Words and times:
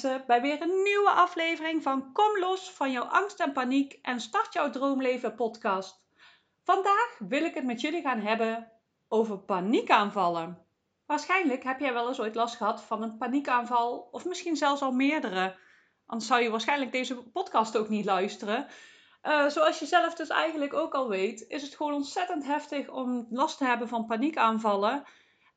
Bij 0.00 0.40
weer 0.40 0.62
een 0.62 0.82
nieuwe 0.82 1.10
aflevering 1.10 1.82
van 1.82 2.12
Kom 2.12 2.38
los 2.38 2.70
van 2.70 2.90
jouw 2.90 3.04
angst 3.04 3.40
en 3.40 3.52
paniek 3.52 3.98
en 4.02 4.20
start 4.20 4.52
jouw 4.52 4.70
droomleven 4.70 5.34
podcast. 5.34 6.06
Vandaag 6.64 7.16
wil 7.18 7.44
ik 7.44 7.54
het 7.54 7.64
met 7.64 7.80
jullie 7.80 8.02
gaan 8.02 8.20
hebben 8.20 8.72
over 9.08 9.38
paniekaanvallen. 9.38 10.66
Waarschijnlijk 11.06 11.64
heb 11.64 11.80
jij 11.80 11.92
wel 11.92 12.08
eens 12.08 12.20
ooit 12.20 12.34
last 12.34 12.56
gehad 12.56 12.82
van 12.82 13.02
een 13.02 13.16
paniekaanval 13.16 14.08
of 14.10 14.24
misschien 14.24 14.56
zelfs 14.56 14.82
al 14.82 14.92
meerdere. 14.92 15.56
Anders 16.06 16.28
zou 16.28 16.42
je 16.42 16.50
waarschijnlijk 16.50 16.92
deze 16.92 17.16
podcast 17.16 17.76
ook 17.76 17.88
niet 17.88 18.04
luisteren. 18.04 18.66
Uh, 19.22 19.48
zoals 19.48 19.78
je 19.78 19.86
zelf 19.86 20.14
dus 20.14 20.28
eigenlijk 20.28 20.74
ook 20.74 20.94
al 20.94 21.08
weet, 21.08 21.40
is 21.48 21.62
het 21.62 21.74
gewoon 21.74 21.94
ontzettend 21.94 22.44
heftig 22.44 22.88
om 22.88 23.26
last 23.30 23.58
te 23.58 23.64
hebben 23.64 23.88
van 23.88 24.06
paniekaanvallen. 24.06 25.04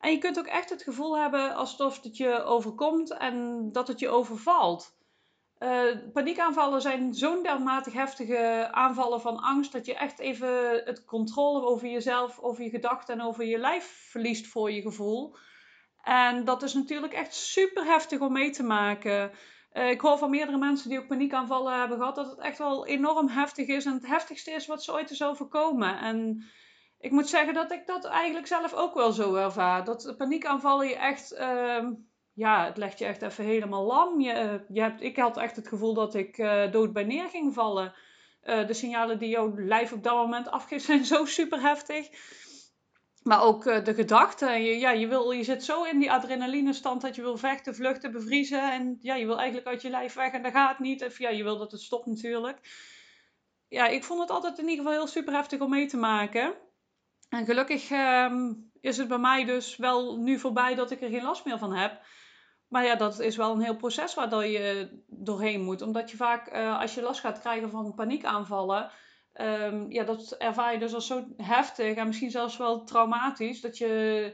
En 0.02 0.12
je 0.12 0.18
kunt 0.18 0.40
ook 0.40 0.46
echt 0.46 0.70
het 0.70 0.84
gevoel 0.84 1.18
hebben 1.18 1.56
alsof 1.56 2.04
het 2.04 2.18
je 2.18 2.44
overkomt 2.44 3.18
en 3.18 3.70
dat 3.72 3.88
het 3.88 4.00
je 4.00 4.10
overvalt. 4.10 5.00
Uh, 5.60 5.98
paniekaanvallen 6.14 6.82
zijn 6.82 7.14
zo'n 7.14 7.44
dermate 7.44 7.92
heftige 7.92 8.68
aanvallen 8.72 9.22
van 9.22 9.38
angst 9.38 9.72
dat 9.72 9.86
je 9.86 9.96
echt 9.96 10.20
even 10.20 10.82
het 10.86 11.06
controle 11.06 11.66
over 11.66 11.88
jezelf, 11.88 12.40
over 12.40 12.64
je 12.64 12.70
gedachten 12.70 13.14
en 13.14 13.26
over 13.26 13.46
je 13.46 13.58
lijf 13.58 14.08
verliest 14.10 14.48
voor 14.48 14.72
je 14.72 14.82
gevoel. 14.82 15.36
En 16.02 16.46
dat 16.46 16.64
is 16.64 16.74
natuurlijk 16.74 17.14
echt 17.14 17.34
super 17.36 17.86
heftig 17.86 18.20
om 18.20 18.32
mee 18.32 18.50
te 18.50 18.64
maken. 18.64 19.32
Uh, 19.74 19.90
ik 19.90 20.02
hoor 20.02 20.18
van 20.18 20.30
meerdere 20.30 20.58
mensen 20.58 20.90
die 20.90 21.00
ook 21.00 21.08
paniekaanvallen 21.08 21.80
hebben 21.80 21.98
gehad 21.98 22.16
dat 22.16 22.30
het 22.30 22.40
echt 22.40 22.58
wel 22.58 22.86
enorm 22.86 23.28
heftig 23.28 23.68
is 23.68 23.86
en 23.86 23.94
het 23.94 24.08
heftigste 24.08 24.52
is 24.52 24.68
wat 24.68 24.84
ze 24.84 24.94
ooit 24.94 25.10
is 25.10 25.24
overkomen. 25.24 26.00
En 26.00 26.44
ik 27.02 27.12
moet 27.12 27.30
zeggen 27.30 27.54
dat 27.54 27.72
ik 27.72 27.88
dat 27.88 28.06
eigenlijk 28.06 28.48
zelf 28.48 28.74
ook 28.74 28.94
wel 28.94 29.12
zo 29.12 29.36
ervaar. 29.36 29.84
Dat 29.84 30.14
paniekaanvallen 30.18 30.88
je 30.88 30.96
echt, 30.96 31.34
uh, 31.34 31.88
ja, 32.34 32.66
het 32.66 32.78
legt 32.78 33.00
je 33.00 33.06
echt 33.06 33.22
even 33.22 33.46
helemaal 33.46 33.86
lam. 33.86 34.20
Je, 34.20 34.34
uh, 34.34 34.54
je 34.76 34.82
hebt, 34.82 35.02
ik 35.02 35.18
had 35.18 35.38
echt 35.38 35.56
het 35.56 35.68
gevoel 35.68 35.94
dat 35.94 36.16
ik 36.16 36.38
uh, 36.38 36.72
dood 36.72 36.94
bij 36.94 37.04
neer 37.04 37.30
ging 37.30 37.54
vallen. 37.54 37.94
Eh, 38.42 38.68
de 38.68 38.74
signalen 38.74 39.20
die 39.20 39.30
jouw 39.30 39.54
lijf 39.56 39.92
op 39.92 40.04
dat 40.04 40.16
moment 40.16 40.50
afgeeft 40.50 40.86
zijn 40.86 41.06
zo 41.06 41.26
super 41.26 41.62
heftig. 41.62 42.10
Maar 43.24 43.44
ook 43.44 43.64
de 43.64 43.94
gedachten. 43.94 44.64
Je, 44.64 44.80
ja, 44.80 44.92
je, 44.92 45.08
wil, 45.08 45.32
je 45.32 45.44
zit 45.44 45.64
zo 45.64 45.84
in 45.84 46.00
die 46.00 46.12
adrenaline 46.12 46.74
stand 46.74 47.02
dat 47.02 47.16
je 47.16 47.22
wil 47.22 47.38
vechten, 47.38 47.76
vluchten, 47.76 48.12
bevriezen. 48.12 48.72
En 48.72 48.98
ja, 49.02 49.16
je 49.16 49.26
wil 49.26 49.38
eigenlijk 49.38 49.68
uit 49.68 49.82
je 49.82 49.90
lijf 49.90 50.14
weg 50.14 50.32
en 50.32 50.44
dat 50.44 50.52
gaat 50.52 50.80
niet. 50.80 51.04
Of 51.04 51.20
ja, 51.20 51.30
je 51.30 51.44
wil 51.44 51.58
dat 51.58 51.72
het 51.72 51.82
stopt 51.82 52.06
natuurlijk. 52.06 52.60
Ja, 53.68 53.88
ik 53.88 54.04
vond 54.04 54.20
het 54.20 54.30
altijd 54.30 54.58
in 54.58 54.70
ieder 54.70 54.78
geval 54.78 55.00
heel 55.00 55.08
super 55.08 55.34
heftig 55.34 55.60
om 55.60 55.70
mee 55.70 55.88
te 55.88 55.98
maken. 55.98 56.54
En 57.32 57.46
gelukkig 57.46 57.92
ehm, 57.92 58.54
is 58.82 58.98
het 58.98 59.08
bij 59.08 59.18
mij 59.18 59.46
dus 59.46 59.78
wel 59.78 60.18
nu 60.18 60.40
voorbij 60.40 60.76
dat 60.76 60.92
ik 60.92 61.02
er 61.02 61.10
geen 61.10 61.24
last 61.24 61.46
meer 61.46 61.58
van 61.58 61.76
heb. 61.76 62.02
Maar 62.68 62.86
ja, 62.86 62.96
dat 62.96 63.20
is 63.20 63.36
wel 63.36 63.52
een 63.52 63.62
heel 63.62 63.76
proces 63.76 64.14
waar 64.14 64.48
je 64.48 64.90
doorheen 65.08 65.62
moet. 65.62 65.82
Omdat 65.82 66.12
je 66.12 66.18
vaak, 66.18 66.54
uh, 66.54 66.80
als 66.80 66.96
je 66.96 67.02
last 67.02 67.20
gaat 67.20 67.40
krijgen 67.40 67.70
van 67.70 67.94
paniekaanvallen, 67.96 68.92
um, 69.34 69.92
ja, 69.92 70.04
dat 70.04 70.32
ervaar 70.32 70.74
je 70.74 70.80
dus 70.80 70.94
als 70.94 71.08
zo 71.08 71.28
heftig 71.38 71.96
en 71.96 72.08
misschien 72.08 72.32
zelfs 72.32 72.58
wel 72.58 72.84
traumatisch, 72.84 73.62
dat 73.62 73.78
je 73.78 74.34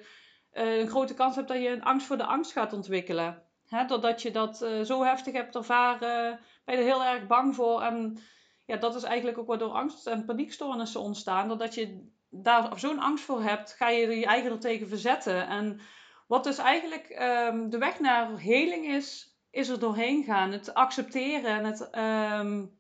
uh, 0.53 0.79
een 0.79 0.89
grote 0.89 1.13
kans 1.13 1.35
hebt 1.35 1.47
dat 1.47 1.61
je 1.61 1.69
een 1.69 1.83
angst 1.83 2.07
voor 2.07 2.17
de 2.17 2.25
angst 2.25 2.51
gaat 2.51 2.73
ontwikkelen. 2.73 3.43
Doordat 3.87 4.21
je 4.21 4.31
dat 4.31 4.61
uh, 4.61 4.81
zo 4.81 5.03
heftig 5.03 5.33
hebt 5.33 5.55
ervaren, 5.55 6.39
ben 6.65 6.75
je 6.75 6.81
er 6.81 6.87
heel 6.87 7.03
erg 7.03 7.27
bang 7.27 7.55
voor. 7.55 7.81
En 7.81 8.17
ja, 8.65 8.77
dat 8.77 8.95
is 8.95 9.03
eigenlijk 9.03 9.37
ook 9.37 9.47
waardoor 9.47 9.71
angst- 9.71 10.07
en 10.07 10.25
paniekstoornissen 10.25 11.01
ontstaan. 11.01 11.47
Doordat 11.47 11.75
je 11.75 12.15
daar 12.29 12.79
zo'n 12.79 12.99
angst 12.99 13.23
voor 13.23 13.41
hebt, 13.41 13.73
ga 13.73 13.89
je 13.89 14.07
je 14.19 14.25
eigen 14.25 14.51
er 14.51 14.59
tegen 14.59 14.87
verzetten. 14.87 15.47
En 15.47 15.79
wat 16.27 16.43
dus 16.43 16.57
eigenlijk 16.57 17.09
um, 17.19 17.69
de 17.69 17.77
weg 17.77 17.99
naar 17.99 18.39
heling 18.39 18.85
is, 18.85 19.37
is 19.49 19.69
er 19.69 19.79
doorheen 19.79 20.23
gaan. 20.23 20.51
Het 20.51 20.73
accepteren 20.73 21.51
en 21.51 21.65
het, 21.65 21.81
um, 21.81 22.79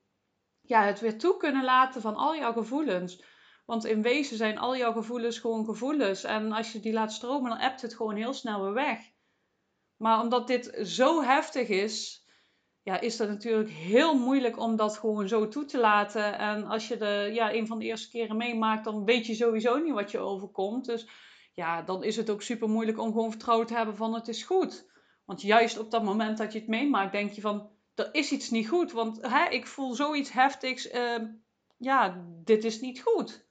ja, 0.61 0.83
het 0.83 0.99
weer 0.99 1.17
toe 1.17 1.37
kunnen 1.37 1.63
laten 1.63 2.01
van 2.01 2.15
al 2.15 2.35
jouw 2.35 2.53
gevoelens. 2.53 3.23
Want 3.65 3.85
in 3.85 4.01
wezen 4.01 4.37
zijn 4.37 4.57
al 4.57 4.77
jouw 4.77 4.93
gevoelens 4.93 5.39
gewoon 5.39 5.65
gevoelens. 5.65 6.23
En 6.23 6.51
als 6.51 6.71
je 6.71 6.79
die 6.79 6.93
laat 6.93 7.13
stromen, 7.13 7.49
dan 7.49 7.59
appt 7.59 7.81
het 7.81 7.95
gewoon 7.95 8.15
heel 8.15 8.33
snel 8.33 8.61
weer 8.61 8.73
weg. 8.73 8.99
Maar 9.97 10.21
omdat 10.21 10.47
dit 10.47 10.79
zo 10.83 11.23
heftig 11.23 11.67
is, 11.67 12.26
ja, 12.87 12.99
is 12.99 13.17
dat 13.17 13.27
natuurlijk 13.27 13.69
heel 13.69 14.17
moeilijk 14.17 14.59
om 14.59 14.75
dat 14.75 14.97
gewoon 14.97 15.27
zo 15.27 15.47
toe 15.47 15.65
te 15.65 15.77
laten. 15.77 16.37
En 16.37 16.65
als 16.65 16.87
je 16.87 16.97
de, 16.97 17.29
ja, 17.33 17.53
een 17.53 17.67
van 17.67 17.79
de 17.79 17.85
eerste 17.85 18.09
keren 18.09 18.37
meemaakt, 18.37 18.83
dan 18.83 19.05
weet 19.05 19.25
je 19.25 19.35
sowieso 19.35 19.77
niet 19.77 19.93
wat 19.93 20.11
je 20.11 20.19
overkomt. 20.19 20.85
Dus 20.85 21.07
ja, 21.53 21.81
dan 21.81 22.03
is 22.03 22.15
het 22.15 22.29
ook 22.29 22.41
super 22.41 22.69
moeilijk 22.69 22.99
om 22.99 23.11
gewoon 23.11 23.29
vertrouwen 23.29 23.67
te 23.67 23.75
hebben 23.75 23.95
van 23.95 24.13
het 24.13 24.27
is 24.27 24.43
goed. 24.43 24.89
Want 25.25 25.41
juist 25.41 25.79
op 25.79 25.91
dat 25.91 26.03
moment 26.03 26.37
dat 26.37 26.53
je 26.53 26.59
het 26.59 26.67
meemaakt, 26.67 27.11
denk 27.11 27.31
je 27.31 27.41
van 27.41 27.69
er 27.95 28.09
is 28.11 28.31
iets 28.31 28.49
niet 28.49 28.67
goed. 28.67 28.91
Want 28.91 29.17
hè, 29.21 29.49
ik 29.49 29.67
voel 29.67 29.93
zoiets 29.93 30.31
heftigs. 30.31 30.93
Uh, 30.93 31.15
ja, 31.77 32.25
dit 32.43 32.63
is 32.63 32.79
niet 32.79 33.01
goed. 33.01 33.45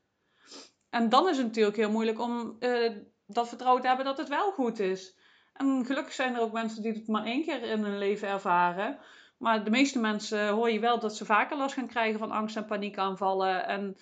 En 0.90 1.08
dan 1.08 1.28
is 1.28 1.36
het 1.36 1.46
natuurlijk 1.46 1.76
heel 1.76 1.90
moeilijk 1.90 2.20
om 2.20 2.56
uh, 2.60 2.90
dat 3.26 3.48
vertrouwen 3.48 3.82
te 3.82 3.88
hebben 3.88 4.06
dat 4.06 4.18
het 4.18 4.28
wel 4.28 4.52
goed 4.52 4.78
is. 4.78 5.16
En 5.52 5.84
gelukkig 5.86 6.12
zijn 6.12 6.34
er 6.34 6.40
ook 6.40 6.52
mensen 6.52 6.82
die 6.82 6.92
het 6.92 7.08
maar 7.08 7.24
één 7.24 7.44
keer 7.44 7.62
in 7.62 7.82
hun 7.82 7.98
leven 7.98 8.28
ervaren. 8.28 8.98
Maar 9.36 9.64
de 9.64 9.70
meeste 9.70 9.98
mensen 9.98 10.48
hoor 10.48 10.70
je 10.70 10.80
wel 10.80 10.98
dat 10.98 11.16
ze 11.16 11.24
vaker 11.24 11.56
last 11.56 11.74
gaan 11.74 11.86
krijgen 11.86 12.18
van 12.18 12.30
angst- 12.30 12.56
en 12.56 12.66
paniekaanvallen. 12.66 13.66
En 13.66 13.96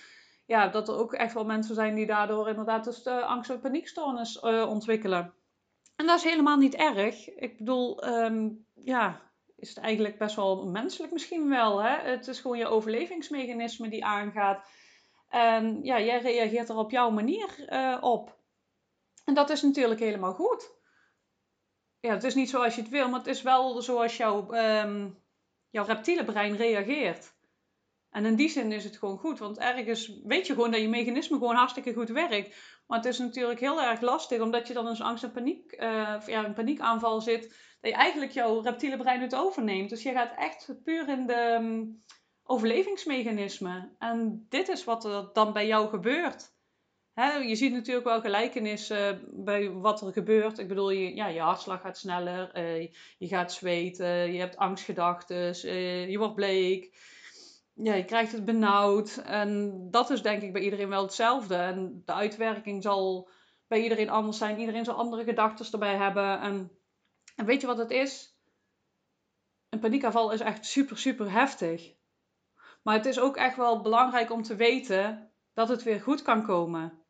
ja, 0.46 0.68
dat 0.68 0.88
er 0.88 0.96
ook 0.96 1.12
echt 1.12 1.34
wel 1.34 1.44
mensen 1.44 1.74
zijn 1.74 1.94
die 1.94 2.06
daardoor 2.06 2.48
inderdaad 2.48 2.84
dus 2.84 3.02
de 3.02 3.24
angst- 3.24 3.50
en 3.50 3.60
paniekstoornis 3.60 4.42
uh, 4.42 4.68
ontwikkelen. 4.68 5.34
En 5.96 6.06
dat 6.06 6.18
is 6.18 6.24
helemaal 6.24 6.56
niet 6.56 6.74
erg. 6.74 7.28
Ik 7.28 7.58
bedoel, 7.58 8.06
um, 8.06 8.66
ja, 8.74 9.20
is 9.56 9.68
het 9.68 9.78
eigenlijk 9.78 10.18
best 10.18 10.36
wel 10.36 10.66
menselijk 10.66 11.12
misschien 11.12 11.48
wel. 11.48 11.82
Hè? 11.82 12.10
Het 12.10 12.26
is 12.26 12.40
gewoon 12.40 12.58
je 12.58 12.66
overlevingsmechanisme 12.66 13.88
die 13.88 14.04
aangaat. 14.04 14.68
En 15.28 15.82
ja, 15.82 16.00
jij 16.00 16.20
reageert 16.20 16.68
er 16.68 16.76
op 16.76 16.90
jouw 16.90 17.10
manier 17.10 17.66
uh, 17.68 17.96
op. 18.00 18.38
En 19.24 19.34
dat 19.34 19.50
is 19.50 19.62
natuurlijk 19.62 20.00
helemaal 20.00 20.32
goed. 20.32 20.70
Ja, 22.00 22.12
het 22.12 22.24
is 22.24 22.34
niet 22.34 22.50
zoals 22.50 22.74
je 22.74 22.80
het 22.80 22.90
wil, 22.90 23.08
maar 23.08 23.18
het 23.18 23.28
is 23.28 23.42
wel 23.42 23.82
zoals 23.82 24.16
jouw 24.16 24.54
um, 24.54 25.23
jouw 25.74 25.84
reptiele 25.84 26.24
brein 26.24 26.56
reageert. 26.56 27.32
En 28.10 28.24
in 28.24 28.36
die 28.36 28.48
zin 28.48 28.72
is 28.72 28.84
het 28.84 28.96
gewoon 28.96 29.18
goed, 29.18 29.38
want 29.38 29.58
ergens 29.58 30.20
weet 30.24 30.46
je 30.46 30.54
gewoon 30.54 30.70
dat 30.70 30.80
je 30.80 30.88
mechanisme 30.88 31.38
gewoon 31.38 31.54
hartstikke 31.54 31.92
goed 31.92 32.08
werkt. 32.08 32.56
Maar 32.86 32.98
het 32.98 33.06
is 33.06 33.18
natuurlijk 33.18 33.60
heel 33.60 33.82
erg 33.82 34.00
lastig, 34.00 34.40
omdat 34.40 34.68
je 34.68 34.74
dan 34.74 34.88
in 34.88 35.00
angst- 35.00 35.24
en 35.24 35.32
paniek, 35.32 35.72
uh, 35.72 36.16
ja, 36.26 36.44
een 36.44 36.54
paniekaanval 36.54 37.20
zit, 37.20 37.42
dat 37.80 37.90
je 37.90 37.96
eigenlijk 37.96 38.32
jouw 38.32 38.60
reptiele 38.60 38.96
brein 38.96 39.20
het 39.20 39.34
overneemt. 39.34 39.90
Dus 39.90 40.02
je 40.02 40.12
gaat 40.12 40.36
echt 40.36 40.74
puur 40.84 41.08
in 41.08 41.26
de 41.26 41.56
um, 41.60 42.02
overlevingsmechanisme. 42.44 43.94
En 43.98 44.46
dit 44.48 44.68
is 44.68 44.84
wat 44.84 45.04
er 45.04 45.30
dan 45.32 45.52
bij 45.52 45.66
jou 45.66 45.88
gebeurt. 45.88 46.53
Je 47.22 47.54
ziet 47.56 47.72
natuurlijk 47.72 48.06
wel 48.06 48.20
gelijkenissen 48.20 49.24
bij 49.44 49.70
wat 49.70 50.00
er 50.00 50.12
gebeurt. 50.12 50.58
Ik 50.58 50.68
bedoel, 50.68 50.90
je, 50.90 51.14
ja, 51.14 51.26
je 51.26 51.40
hartslag 51.40 51.80
gaat 51.80 51.98
sneller, 51.98 52.58
uh, 52.58 52.90
je 53.18 53.28
gaat 53.28 53.52
zweten, 53.52 54.32
je 54.32 54.38
hebt 54.38 54.56
angstgedachten, 54.56 55.66
uh, 55.66 56.10
je 56.10 56.18
wordt 56.18 56.34
bleek. 56.34 56.98
Ja, 57.74 57.94
je 57.94 58.04
krijgt 58.04 58.32
het 58.32 58.44
benauwd. 58.44 59.16
En 59.16 59.78
dat 59.90 60.10
is 60.10 60.22
denk 60.22 60.42
ik 60.42 60.52
bij 60.52 60.62
iedereen 60.62 60.88
wel 60.88 61.02
hetzelfde. 61.02 61.56
En 61.56 62.02
de 62.04 62.12
uitwerking 62.12 62.82
zal 62.82 63.28
bij 63.66 63.82
iedereen 63.82 64.10
anders 64.10 64.38
zijn. 64.38 64.58
Iedereen 64.58 64.84
zal 64.84 64.94
andere 64.94 65.24
gedachten 65.24 65.72
erbij 65.72 65.96
hebben. 65.96 66.40
En, 66.40 66.70
en 67.36 67.44
weet 67.44 67.60
je 67.60 67.66
wat 67.66 67.78
het 67.78 67.90
is? 67.90 68.38
Een 69.68 69.78
paniekaanval 69.78 70.32
is 70.32 70.40
echt 70.40 70.66
super, 70.66 70.98
super 70.98 71.32
heftig. 71.32 71.92
Maar 72.82 72.94
het 72.94 73.06
is 73.06 73.20
ook 73.20 73.36
echt 73.36 73.56
wel 73.56 73.80
belangrijk 73.80 74.32
om 74.32 74.42
te 74.42 74.56
weten 74.56 75.30
dat 75.52 75.68
het 75.68 75.82
weer 75.82 76.00
goed 76.00 76.22
kan 76.22 76.44
komen. 76.44 77.03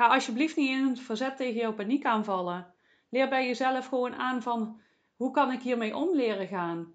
Ga 0.00 0.06
alsjeblieft 0.06 0.56
niet 0.56 0.70
in 0.70 0.96
verzet 0.96 1.36
tegen 1.36 1.60
jouw 1.60 1.72
paniekaanvallen. 1.72 2.74
Leer 3.10 3.28
bij 3.28 3.46
jezelf 3.46 3.86
gewoon 3.86 4.14
aan 4.14 4.42
van 4.42 4.80
hoe 5.16 5.30
kan 5.30 5.52
ik 5.52 5.60
hiermee 5.60 5.96
om 5.96 6.14
leren 6.14 6.46
gaan. 6.46 6.92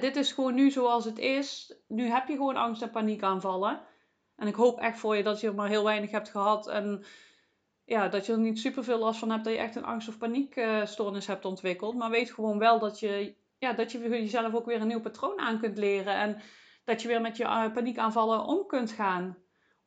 Dit 0.00 0.16
is 0.16 0.32
gewoon 0.32 0.54
nu 0.54 0.70
zoals 0.70 1.04
het 1.04 1.18
is. 1.18 1.74
Nu 1.88 2.06
heb 2.06 2.28
je 2.28 2.36
gewoon 2.36 2.56
angst 2.56 2.82
en 2.82 2.90
paniekaanvallen. 2.90 3.80
En 4.36 4.46
ik 4.46 4.54
hoop 4.54 4.78
echt 4.78 4.98
voor 4.98 5.16
je 5.16 5.22
dat 5.22 5.40
je 5.40 5.46
er 5.46 5.54
maar 5.54 5.68
heel 5.68 5.84
weinig 5.84 6.10
hebt 6.10 6.28
gehad. 6.28 6.68
En 6.68 7.04
ja, 7.84 8.08
dat 8.08 8.26
je 8.26 8.32
er 8.32 8.38
niet 8.38 8.58
super 8.58 8.84
veel 8.84 8.98
last 8.98 9.18
van 9.18 9.30
hebt 9.30 9.44
dat 9.44 9.52
je 9.52 9.58
echt 9.58 9.76
een 9.76 9.84
angst- 9.84 10.08
of 10.08 10.18
paniekstoornis 10.18 11.26
hebt 11.26 11.44
ontwikkeld. 11.44 11.94
Maar 11.94 12.10
weet 12.10 12.30
gewoon 12.32 12.58
wel 12.58 12.78
dat 12.78 13.00
je, 13.00 13.34
ja, 13.58 13.72
dat 13.72 13.92
je 13.92 14.08
jezelf 14.08 14.54
ook 14.54 14.66
weer 14.66 14.80
een 14.80 14.86
nieuw 14.86 15.00
patroon 15.00 15.38
aan 15.38 15.60
kunt 15.60 15.78
leren. 15.78 16.14
En 16.14 16.40
dat 16.84 17.02
je 17.02 17.08
weer 17.08 17.20
met 17.20 17.36
je 17.36 17.44
eh, 17.44 17.72
paniekaanvallen 17.72 18.44
om 18.44 18.66
kunt 18.66 18.90
gaan. 18.90 19.36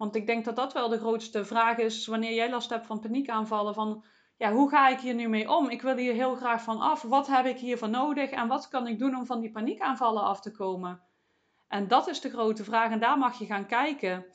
Want 0.03 0.15
ik 0.15 0.25
denk 0.25 0.45
dat 0.45 0.55
dat 0.55 0.73
wel 0.73 0.89
de 0.89 0.99
grootste 0.99 1.45
vraag 1.45 1.77
is 1.77 2.07
wanneer 2.07 2.33
jij 2.33 2.49
last 2.49 2.69
hebt 2.69 2.85
van 2.85 2.99
paniekaanvallen. 2.99 3.73
Van 3.73 4.03
ja, 4.37 4.51
hoe 4.51 4.69
ga 4.69 4.87
ik 4.87 4.99
hier 4.99 5.13
nu 5.13 5.27
mee 5.27 5.51
om? 5.51 5.69
Ik 5.69 5.81
wil 5.81 5.95
hier 5.95 6.13
heel 6.13 6.35
graag 6.35 6.61
van 6.61 6.79
af. 6.79 7.01
Wat 7.01 7.27
heb 7.27 7.45
ik 7.45 7.57
hiervoor 7.57 7.89
nodig? 7.89 8.29
En 8.29 8.47
wat 8.47 8.67
kan 8.67 8.87
ik 8.87 8.99
doen 8.99 9.15
om 9.15 9.25
van 9.25 9.39
die 9.39 9.51
paniekaanvallen 9.51 10.23
af 10.23 10.41
te 10.41 10.51
komen? 10.51 11.01
En 11.67 11.87
dat 11.87 12.07
is 12.07 12.21
de 12.21 12.29
grote 12.29 12.63
vraag 12.63 12.91
en 12.91 12.99
daar 12.99 13.17
mag 13.17 13.39
je 13.39 13.45
gaan 13.45 13.65
kijken. 13.65 14.25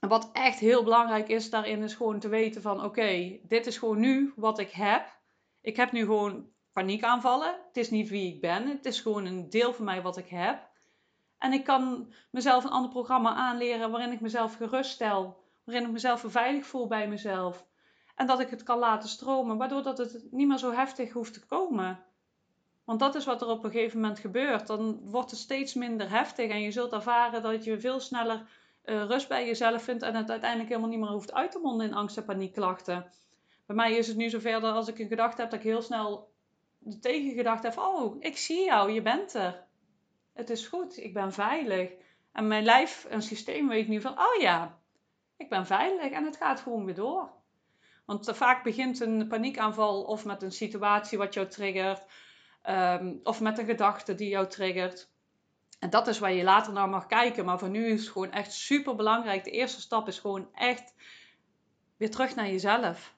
En 0.00 0.08
wat 0.08 0.30
echt 0.32 0.58
heel 0.58 0.82
belangrijk 0.82 1.28
is 1.28 1.50
daarin 1.50 1.82
is 1.82 1.94
gewoon 1.94 2.18
te 2.18 2.28
weten 2.28 2.62
van 2.62 2.84
oké, 2.84 3.38
dit 3.42 3.66
is 3.66 3.78
gewoon 3.78 4.00
nu 4.00 4.32
wat 4.36 4.58
ik 4.58 4.70
heb. 4.70 5.20
Ik 5.60 5.76
heb 5.76 5.92
nu 5.92 6.00
gewoon 6.00 6.48
paniekaanvallen. 6.72 7.60
Het 7.66 7.76
is 7.76 7.90
niet 7.90 8.08
wie 8.08 8.34
ik 8.34 8.40
ben. 8.40 8.68
Het 8.68 8.86
is 8.86 9.00
gewoon 9.00 9.26
een 9.26 9.50
deel 9.50 9.72
van 9.72 9.84
mij 9.84 10.02
wat 10.02 10.16
ik 10.16 10.28
heb. 10.28 10.72
En 11.38 11.52
ik 11.52 11.64
kan 11.64 12.12
mezelf 12.30 12.64
een 12.64 12.70
ander 12.70 12.90
programma 12.90 13.34
aanleren 13.34 13.90
waarin 13.90 14.12
ik 14.12 14.20
mezelf 14.20 14.56
geruststel. 14.56 15.42
Waarin 15.64 15.84
ik 15.84 15.92
mezelf 15.92 16.24
veilig 16.26 16.66
voel 16.66 16.86
bij 16.86 17.08
mezelf. 17.08 17.64
En 18.14 18.26
dat 18.26 18.40
ik 18.40 18.50
het 18.50 18.62
kan 18.62 18.78
laten 18.78 19.08
stromen, 19.08 19.56
waardoor 19.56 19.82
dat 19.82 19.98
het 19.98 20.26
niet 20.30 20.48
meer 20.48 20.58
zo 20.58 20.72
heftig 20.72 21.12
hoeft 21.12 21.32
te 21.32 21.46
komen. 21.46 22.04
Want 22.84 23.00
dat 23.00 23.14
is 23.14 23.24
wat 23.24 23.42
er 23.42 23.48
op 23.48 23.64
een 23.64 23.70
gegeven 23.70 24.00
moment 24.00 24.18
gebeurt. 24.18 24.66
Dan 24.66 25.00
wordt 25.02 25.30
het 25.30 25.40
steeds 25.40 25.74
minder 25.74 26.10
heftig 26.10 26.50
en 26.50 26.60
je 26.60 26.70
zult 26.70 26.92
ervaren 26.92 27.42
dat 27.42 27.64
je 27.64 27.80
veel 27.80 28.00
sneller 28.00 28.46
uh, 28.84 29.04
rust 29.04 29.28
bij 29.28 29.46
jezelf 29.46 29.82
vindt 29.82 30.02
en 30.02 30.14
het 30.14 30.30
uiteindelijk 30.30 30.68
helemaal 30.68 30.90
niet 30.90 30.98
meer 30.98 31.08
hoeft 31.08 31.32
uit 31.32 31.50
te 31.50 31.58
monden 31.58 31.86
in 31.86 31.94
angst- 31.94 32.16
en 32.16 32.24
paniekklachten. 32.24 33.10
Bij 33.66 33.76
mij 33.76 33.92
is 33.92 34.06
het 34.06 34.16
nu 34.16 34.28
zover 34.28 34.60
dat 34.60 34.74
als 34.74 34.88
ik 34.88 34.98
een 34.98 35.08
gedachte 35.08 35.40
heb, 35.40 35.50
dat 35.50 35.58
ik 35.58 35.64
heel 35.64 35.82
snel 35.82 36.32
de 36.78 36.98
tegengedachte 36.98 37.68
heb: 37.68 37.78
Oh, 37.78 38.16
ik 38.18 38.36
zie 38.36 38.64
jou, 38.64 38.90
je 38.90 39.02
bent 39.02 39.34
er. 39.34 39.64
Het 40.34 40.50
is 40.50 40.66
goed, 40.66 40.98
ik 40.98 41.14
ben 41.14 41.32
veilig. 41.32 41.90
En 42.32 42.46
mijn 42.46 42.64
lijf 42.64 43.04
en 43.04 43.22
systeem 43.22 43.68
weet 43.68 43.88
nu 43.88 44.00
van: 44.00 44.18
Oh 44.18 44.40
ja, 44.40 44.78
ik 45.36 45.48
ben 45.48 45.66
veilig 45.66 46.10
en 46.10 46.24
het 46.24 46.36
gaat 46.36 46.60
gewoon 46.60 46.84
weer 46.84 46.94
door. 46.94 47.30
Want 48.04 48.30
vaak 48.36 48.62
begint 48.62 49.00
een 49.00 49.28
paniekaanval 49.28 50.02
of 50.02 50.24
met 50.24 50.42
een 50.42 50.52
situatie 50.52 51.18
wat 51.18 51.34
jou 51.34 51.48
triggert, 51.48 52.06
um, 52.68 53.20
of 53.22 53.40
met 53.40 53.58
een 53.58 53.66
gedachte 53.66 54.14
die 54.14 54.28
jou 54.28 54.46
triggert. 54.48 55.12
En 55.78 55.90
dat 55.90 56.06
is 56.08 56.18
waar 56.18 56.32
je 56.32 56.42
later 56.42 56.72
naar 56.72 56.88
mag 56.88 57.06
kijken. 57.06 57.44
Maar 57.44 57.58
voor 57.58 57.68
nu 57.68 57.86
is 57.86 58.00
het 58.00 58.10
gewoon 58.10 58.32
echt 58.32 58.52
super 58.52 58.94
belangrijk. 58.94 59.44
De 59.44 59.50
eerste 59.50 59.80
stap 59.80 60.08
is 60.08 60.18
gewoon 60.18 60.48
echt 60.54 60.94
weer 61.96 62.10
terug 62.10 62.34
naar 62.34 62.46
jezelf. 62.46 63.14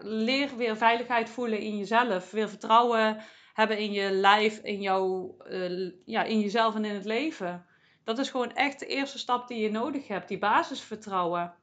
leer 0.00 0.56
weer 0.56 0.76
veiligheid 0.76 1.30
voelen 1.30 1.58
in 1.58 1.76
jezelf. 1.76 2.30
Weer 2.30 2.48
vertrouwen 2.48 3.24
hebben 3.58 3.78
in 3.78 3.92
je 3.92 4.10
lijf, 4.10 4.58
in, 4.58 4.80
jou, 4.80 5.32
uh, 5.50 5.92
ja, 6.04 6.22
in 6.22 6.40
jezelf 6.40 6.74
en 6.74 6.84
in 6.84 6.94
het 6.94 7.04
leven. 7.04 7.66
Dat 8.04 8.18
is 8.18 8.30
gewoon 8.30 8.54
echt 8.54 8.78
de 8.78 8.86
eerste 8.86 9.18
stap 9.18 9.48
die 9.48 9.58
je 9.58 9.70
nodig 9.70 10.08
hebt. 10.08 10.28
Die 10.28 10.38
basisvertrouwen. 10.38 11.54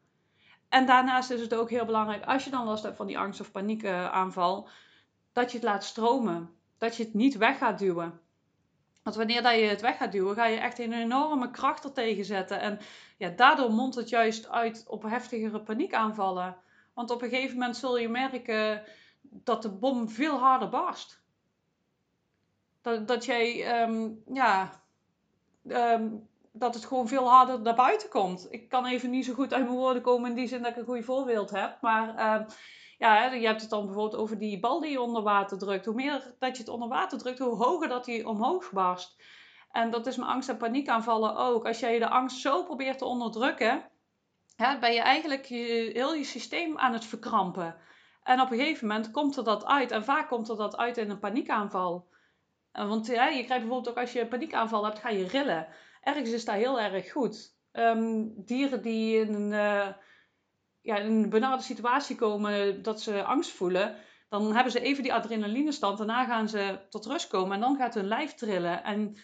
En 0.70 0.86
daarnaast 0.86 1.30
is 1.30 1.42
het 1.42 1.56
ook 1.56 1.70
heel 1.70 1.86
belangrijk, 1.86 2.26
als 2.26 2.44
je 2.44 2.50
dan 2.50 2.66
last 2.66 2.84
hebt 2.84 2.96
van 2.96 3.08
die 3.08 3.18
angst- 3.18 3.40
of 3.40 3.52
paniekaanval, 3.52 4.70
dat 5.34 5.52
je 5.52 5.58
het 5.58 5.66
laat 5.66 5.84
stromen. 5.84 6.50
Dat 6.78 6.96
je 6.96 7.04
het 7.04 7.14
niet 7.14 7.38
weg 7.38 7.58
gaat 7.58 7.80
duwen. 7.80 8.20
Want 9.04 9.16
wanneer 9.16 9.42
dat 9.42 9.56
je 9.56 9.66
het 9.66 9.82
weg 9.82 9.98
gaat 9.98 10.12
duwen, 10.12 10.36
ga 10.36 10.46
je 10.46 10.58
echt 10.58 10.80
een 10.80 10.94
enorme 10.94 11.52
kracht 11.52 11.84
er 11.84 11.94
tegen 11.94 12.26
zetten. 12.26 12.60
En 12.60 12.80
ja, 13.18 13.30
daardoor 13.30 13.72
mondt 13.72 13.96
het 13.96 14.10
juist 14.10 14.50
uit 14.50 14.86
op 14.88 15.04
heftigere 15.04 15.62
paniekaanvallen. 15.62 16.58
Want 16.94 17.10
op 17.10 17.22
een 17.22 17.30
gegeven 17.30 17.58
moment 17.58 17.78
zul 17.78 17.98
je 17.98 18.10
merken 18.10 18.84
dat 19.22 19.62
de 19.62 19.70
bom 19.70 20.10
veel 20.10 20.38
harder 20.38 20.70
barst. 20.70 21.24
Dat, 22.86 23.08
dat 23.08 23.26
jij, 23.26 23.82
um, 23.82 24.24
ja, 24.34 24.72
um, 25.68 26.28
dat 26.52 26.76
het 26.76 26.86
gewoon 26.86 27.08
veel 27.08 27.30
harder 27.30 27.62
naar 27.62 27.76
buiten 27.76 28.10
komt. 28.10 28.48
Ik 28.50 28.70
kan 28.70 28.86
even 28.86 29.10
niet 29.10 29.26
zo 29.26 29.34
goed 29.34 29.54
uit 29.54 29.64
mijn 29.64 29.78
woorden 29.78 30.02
komen 30.02 30.30
in 30.30 30.36
die 30.36 30.48
zin 30.48 30.62
dat 30.62 30.72
ik 30.72 30.78
een 30.78 30.86
goed 30.86 31.06
voorbeeld 31.06 31.50
heb. 31.50 31.78
Maar 31.82 32.08
uh, 32.10 32.48
ja, 32.98 33.26
je 33.26 33.48
hebt 33.48 33.62
het 33.62 33.70
dan 33.70 33.86
bijvoorbeeld 33.86 34.22
over 34.22 34.38
die 34.38 34.60
bal 34.60 34.80
die 34.80 34.92
je 34.92 35.02
onder 35.02 35.22
water 35.24 35.58
drukt. 35.58 35.86
Hoe 35.86 35.96
meer 35.96 36.36
dat 36.40 36.56
je 36.56 36.64
het 36.64 36.72
onder 36.72 36.88
water 36.88 37.18
drukt, 37.18 37.40
hoe 37.40 37.56
hoger 37.56 37.88
dat 37.88 38.06
die 38.06 38.28
omhoog 38.28 38.72
barst. 38.72 39.24
En 39.72 39.92
dat 39.92 40.08
is 40.08 40.16
mijn 40.16 40.30
angst- 40.30 40.50
en 40.50 40.58
paniekaanvallen 40.58 41.36
ook. 41.36 41.66
Als 41.66 41.80
jij 41.80 42.00
de 42.00 42.10
angst 42.10 42.38
zo 42.38 42.64
probeert 42.64 42.98
te 42.98 43.06
onderdrukken, 43.06 43.84
ben 44.80 44.94
je 44.94 45.02
eigenlijk 45.02 45.46
je, 45.46 45.90
heel 45.94 46.14
je 46.14 46.24
systeem 46.24 46.78
aan 46.78 46.94
het 46.94 47.06
verkrampen. 47.06 47.76
En 48.24 48.42
op 48.42 48.52
een 48.52 48.58
gegeven 48.58 48.88
moment 48.88 49.12
komt 49.12 49.38
er 49.38 49.44
dat 49.44 49.66
uit. 49.66 49.92
En 49.92 50.04
vaak 50.04 50.28
komt 50.28 50.50
er 50.50 50.58
dat 50.58 50.78
uit 50.78 50.98
in 50.98 51.10
een 51.10 51.20
paniekaanval. 51.20 52.14
Want 52.76 53.08
ja, 53.08 53.28
je 53.28 53.44
krijgt 53.44 53.64
bijvoorbeeld 53.64 53.90
ook 53.90 54.02
als 54.02 54.14
je 54.14 54.28
paniekaanval 54.28 54.86
hebt, 54.86 55.00
ga 55.00 55.10
je 55.10 55.28
rillen 55.28 55.68
ergens 56.06 56.32
is 56.32 56.46
dat 56.46 56.56
heel 56.56 56.80
erg 56.80 57.12
goed. 57.12 57.56
Ehm, 57.72 58.24
dieren 58.36 58.82
die 58.82 59.20
in 59.20 59.34
een, 59.34 59.52
uh, 59.52 59.88
ja, 60.82 60.98
in 60.98 61.12
een 61.12 61.30
benarde 61.30 61.64
situatie 61.64 62.16
komen 62.16 62.84
dat 62.84 63.02
ze 63.02 63.24
angst 63.24 63.52
voelen, 63.52 63.96
dan 64.30 64.54
hebben 64.54 64.72
ze 64.72 64.80
even 64.80 65.04
die 65.04 65.14
adrenalinestand. 65.14 65.98
Daarna 65.98 66.26
gaan 66.26 66.50
ze 66.50 66.80
tot 66.90 67.06
rust 67.06 67.28
komen 67.28 67.56
en 67.56 67.60
dan 67.60 67.78
gaat 67.78 67.94
hun 67.94 68.08
lijf 68.08 68.34
trillen. 68.34 68.84
En 68.84 69.18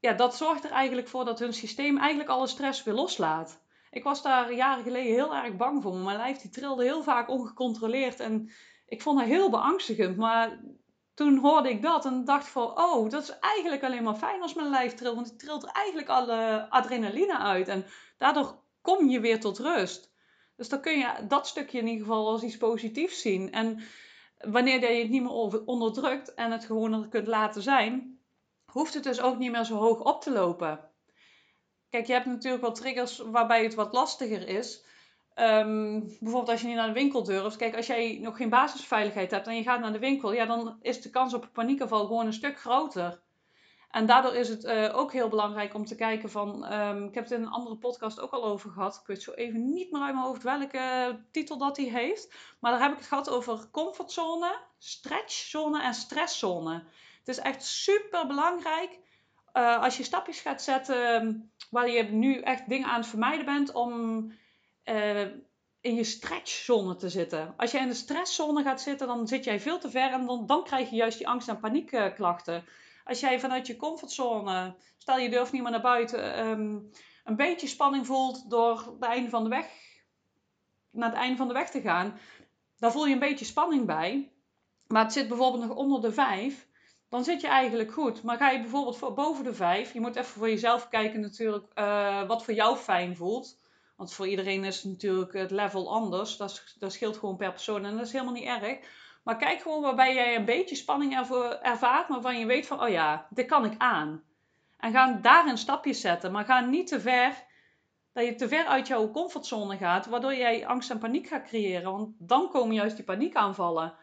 ja, 0.00 0.12
dat 0.12 0.36
zorgt 0.36 0.64
er 0.64 0.70
eigenlijk 0.70 1.08
voor 1.08 1.24
dat 1.24 1.38
hun 1.38 1.52
systeem 1.52 1.98
eigenlijk 1.98 2.30
alle 2.30 2.46
stress 2.46 2.82
weer 2.82 2.94
loslaat. 2.94 3.62
Ik 3.90 4.04
was 4.04 4.22
daar 4.22 4.52
jaren 4.52 4.84
geleden 4.84 5.12
heel 5.12 5.34
erg 5.34 5.56
bang 5.56 5.82
voor. 5.82 5.94
Mijn 5.94 6.16
lijf 6.16 6.38
die 6.38 6.50
trilde 6.50 6.82
heel 6.82 7.02
vaak 7.02 7.28
ongecontroleerd. 7.28 8.20
En 8.20 8.50
ik 8.86 9.02
vond 9.02 9.18
dat 9.18 9.28
heel 9.28 9.50
beangstigend. 9.50 10.16
Maar 10.16 10.60
toen 11.14 11.38
hoorde 11.38 11.70
ik 11.70 11.82
dat 11.82 12.04
en 12.04 12.24
dacht 12.24 12.48
van, 12.48 12.78
oh, 12.78 13.10
dat 13.10 13.22
is 13.22 13.38
eigenlijk 13.38 13.82
alleen 13.82 14.02
maar 14.02 14.14
fijn 14.14 14.42
als 14.42 14.54
mijn 14.54 14.70
lijf 14.70 14.94
trilt. 14.94 15.14
Want 15.14 15.28
het 15.28 15.38
trilt 15.38 15.62
er 15.62 15.68
eigenlijk 15.68 16.08
alle 16.08 16.66
adrenaline 16.70 17.38
uit. 17.38 17.68
En 17.68 17.84
daardoor 18.18 18.56
kom 18.80 19.08
je 19.08 19.20
weer 19.20 19.40
tot 19.40 19.58
rust. 19.58 20.12
Dus 20.56 20.68
dan 20.68 20.80
kun 20.80 20.98
je 20.98 21.26
dat 21.28 21.46
stukje 21.46 21.78
in 21.78 21.86
ieder 21.86 22.06
geval 22.06 22.28
als 22.28 22.42
iets 22.42 22.56
positiefs 22.56 23.20
zien. 23.20 23.52
En 23.52 23.80
wanneer 24.38 24.80
je 24.80 25.02
het 25.02 25.10
niet 25.10 25.22
meer 25.22 25.64
onderdrukt 25.64 26.34
en 26.34 26.50
het 26.50 26.64
gewoon 26.64 27.08
kunt 27.08 27.26
laten 27.26 27.62
zijn, 27.62 28.18
hoeft 28.64 28.94
het 28.94 29.04
dus 29.04 29.20
ook 29.20 29.38
niet 29.38 29.50
meer 29.50 29.64
zo 29.64 29.74
hoog 29.74 30.00
op 30.00 30.22
te 30.22 30.30
lopen. 30.30 30.90
Kijk, 31.90 32.06
je 32.06 32.12
hebt 32.12 32.26
natuurlijk 32.26 32.62
wel 32.62 32.72
triggers 32.72 33.18
waarbij 33.18 33.62
het 33.62 33.74
wat 33.74 33.92
lastiger 33.92 34.48
is. 34.48 34.84
Um, 35.34 36.00
bijvoorbeeld 36.20 36.48
als 36.48 36.60
je 36.60 36.66
niet 36.66 36.76
naar 36.76 36.86
de 36.86 36.92
winkel 36.92 37.22
durft. 37.22 37.56
Kijk, 37.56 37.76
als 37.76 37.86
jij 37.86 38.18
nog 38.20 38.36
geen 38.36 38.48
basisveiligheid 38.48 39.30
hebt 39.30 39.46
en 39.46 39.56
je 39.56 39.62
gaat 39.62 39.80
naar 39.80 39.92
de 39.92 39.98
winkel, 39.98 40.32
ja, 40.32 40.46
dan 40.46 40.76
is 40.80 41.02
de 41.02 41.10
kans 41.10 41.34
op 41.34 41.42
een 41.42 41.52
paniekaanval 41.52 42.06
gewoon 42.06 42.26
een 42.26 42.32
stuk 42.32 42.60
groter. 42.60 43.20
En 43.90 44.06
daardoor 44.06 44.34
is 44.34 44.48
het 44.48 44.64
uh, 44.64 44.96
ook 44.96 45.12
heel 45.12 45.28
belangrijk 45.28 45.74
om 45.74 45.84
te 45.84 45.94
kijken 45.94 46.30
van, 46.30 46.72
um, 46.72 47.04
ik 47.06 47.14
heb 47.14 47.24
het 47.24 47.32
in 47.32 47.42
een 47.42 47.48
andere 47.48 47.76
podcast 47.76 48.20
ook 48.20 48.30
al 48.30 48.44
over 48.44 48.70
gehad. 48.70 48.98
Ik 49.00 49.06
weet 49.06 49.22
zo 49.22 49.32
even 49.32 49.72
niet 49.72 49.92
meer 49.92 50.02
uit 50.02 50.14
mijn 50.14 50.26
hoofd 50.26 50.42
welke 50.42 51.18
titel 51.30 51.58
dat 51.58 51.76
hij 51.76 51.86
heeft. 51.86 52.34
Maar 52.60 52.72
daar 52.72 52.82
heb 52.82 52.92
ik 52.92 52.98
het 52.98 53.06
gehad 53.06 53.30
over 53.30 53.70
comfortzone, 53.70 54.58
stretchzone 54.78 55.82
en 55.82 55.94
stresszone. 55.94 56.84
Het 57.18 57.28
is 57.28 57.38
echt 57.38 57.64
super 57.64 58.26
belangrijk 58.26 58.98
uh, 59.54 59.82
als 59.82 59.96
je 59.96 60.02
stapjes 60.02 60.40
gaat 60.40 60.62
zetten 60.62 61.50
waar 61.70 61.90
je 61.90 62.02
nu 62.02 62.40
echt 62.40 62.68
dingen 62.68 62.88
aan 62.88 63.00
het 63.00 63.08
vermijden 63.08 63.44
bent 63.44 63.72
om 63.72 64.32
uh, 64.84 65.26
in 65.80 65.94
je 65.94 66.04
stretchzone 66.04 66.96
te 66.96 67.08
zitten. 67.08 67.54
Als 67.56 67.70
jij 67.70 67.82
in 67.82 67.88
de 67.88 67.94
stresszone 67.94 68.62
gaat 68.62 68.80
zitten, 68.80 69.06
dan 69.06 69.28
zit 69.28 69.44
jij 69.44 69.60
veel 69.60 69.78
te 69.78 69.90
ver 69.90 70.12
en 70.12 70.26
dan, 70.26 70.46
dan 70.46 70.64
krijg 70.64 70.90
je 70.90 70.96
juist 70.96 71.18
die 71.18 71.28
angst- 71.28 71.48
en 71.48 71.60
paniekklachten. 71.60 72.64
Als 73.04 73.20
jij 73.20 73.40
vanuit 73.40 73.66
je 73.66 73.76
comfortzone, 73.76 74.76
stel 74.98 75.18
je 75.18 75.30
durft 75.30 75.52
niet 75.52 75.62
meer 75.62 75.70
naar 75.70 75.80
buiten, 75.80 76.46
um, 76.46 76.90
een 77.24 77.36
beetje 77.36 77.66
spanning 77.66 78.06
voelt 78.06 78.50
door 78.50 78.96
het 79.00 79.02
einde 79.02 79.30
van 79.30 79.42
de 79.42 79.48
weg, 79.48 79.66
naar 80.90 81.08
het 81.08 81.18
einde 81.18 81.36
van 81.36 81.48
de 81.48 81.54
weg 81.54 81.70
te 81.70 81.80
gaan, 81.80 82.18
dan 82.78 82.92
voel 82.92 83.06
je 83.06 83.12
een 83.12 83.18
beetje 83.18 83.44
spanning 83.44 83.86
bij. 83.86 84.32
Maar 84.86 85.04
het 85.04 85.12
zit 85.12 85.28
bijvoorbeeld 85.28 85.68
nog 85.68 85.76
onder 85.76 86.00
de 86.00 86.12
5, 86.12 86.68
dan 87.08 87.24
zit 87.24 87.40
je 87.40 87.46
eigenlijk 87.46 87.92
goed. 87.92 88.22
Maar 88.22 88.36
ga 88.36 88.50
je 88.50 88.60
bijvoorbeeld 88.60 88.96
voor 88.96 89.14
boven 89.14 89.44
de 89.44 89.54
5, 89.54 89.92
je 89.92 90.00
moet 90.00 90.16
even 90.16 90.32
voor 90.32 90.48
jezelf 90.48 90.88
kijken 90.88 91.20
natuurlijk 91.20 91.66
uh, 91.74 92.26
wat 92.26 92.44
voor 92.44 92.54
jou 92.54 92.76
fijn 92.76 93.16
voelt. 93.16 93.60
Want 93.96 94.12
voor 94.12 94.28
iedereen 94.28 94.64
is 94.64 94.84
natuurlijk 94.84 95.32
het 95.32 95.50
level 95.50 95.92
anders. 95.92 96.36
Dat, 96.36 96.74
dat 96.78 96.92
scheelt 96.92 97.16
gewoon 97.16 97.36
per 97.36 97.50
persoon 97.50 97.84
en 97.84 97.96
dat 97.96 98.06
is 98.06 98.12
helemaal 98.12 98.34
niet 98.34 98.44
erg. 98.44 98.78
Maar 99.22 99.36
kijk 99.36 99.60
gewoon 99.60 99.82
waarbij 99.82 100.14
jij 100.14 100.36
een 100.36 100.44
beetje 100.44 100.76
spanning 100.76 101.12
ervaart, 101.62 102.08
maar 102.08 102.20
waarvan 102.20 102.38
je 102.38 102.46
weet 102.46 102.66
van, 102.66 102.82
oh 102.82 102.88
ja, 102.88 103.26
dit 103.30 103.46
kan 103.46 103.64
ik 103.64 103.74
aan. 103.78 104.22
En 104.78 104.92
ga 104.92 105.12
daarin 105.12 105.58
stapjes 105.58 106.00
zetten, 106.00 106.32
maar 106.32 106.44
ga 106.44 106.60
niet 106.60 106.86
te 106.86 107.00
ver, 107.00 107.44
dat 108.12 108.24
je 108.24 108.34
te 108.34 108.48
ver 108.48 108.66
uit 108.66 108.86
jouw 108.86 109.10
comfortzone 109.10 109.76
gaat, 109.76 110.06
waardoor 110.06 110.34
jij 110.34 110.66
angst 110.66 110.90
en 110.90 110.98
paniek 110.98 111.26
gaat 111.26 111.42
creëren. 111.42 111.92
Want 111.92 112.14
dan 112.18 112.48
komen 112.48 112.74
juist 112.74 112.96
die 112.96 113.04
paniekaanvallen. 113.04 113.94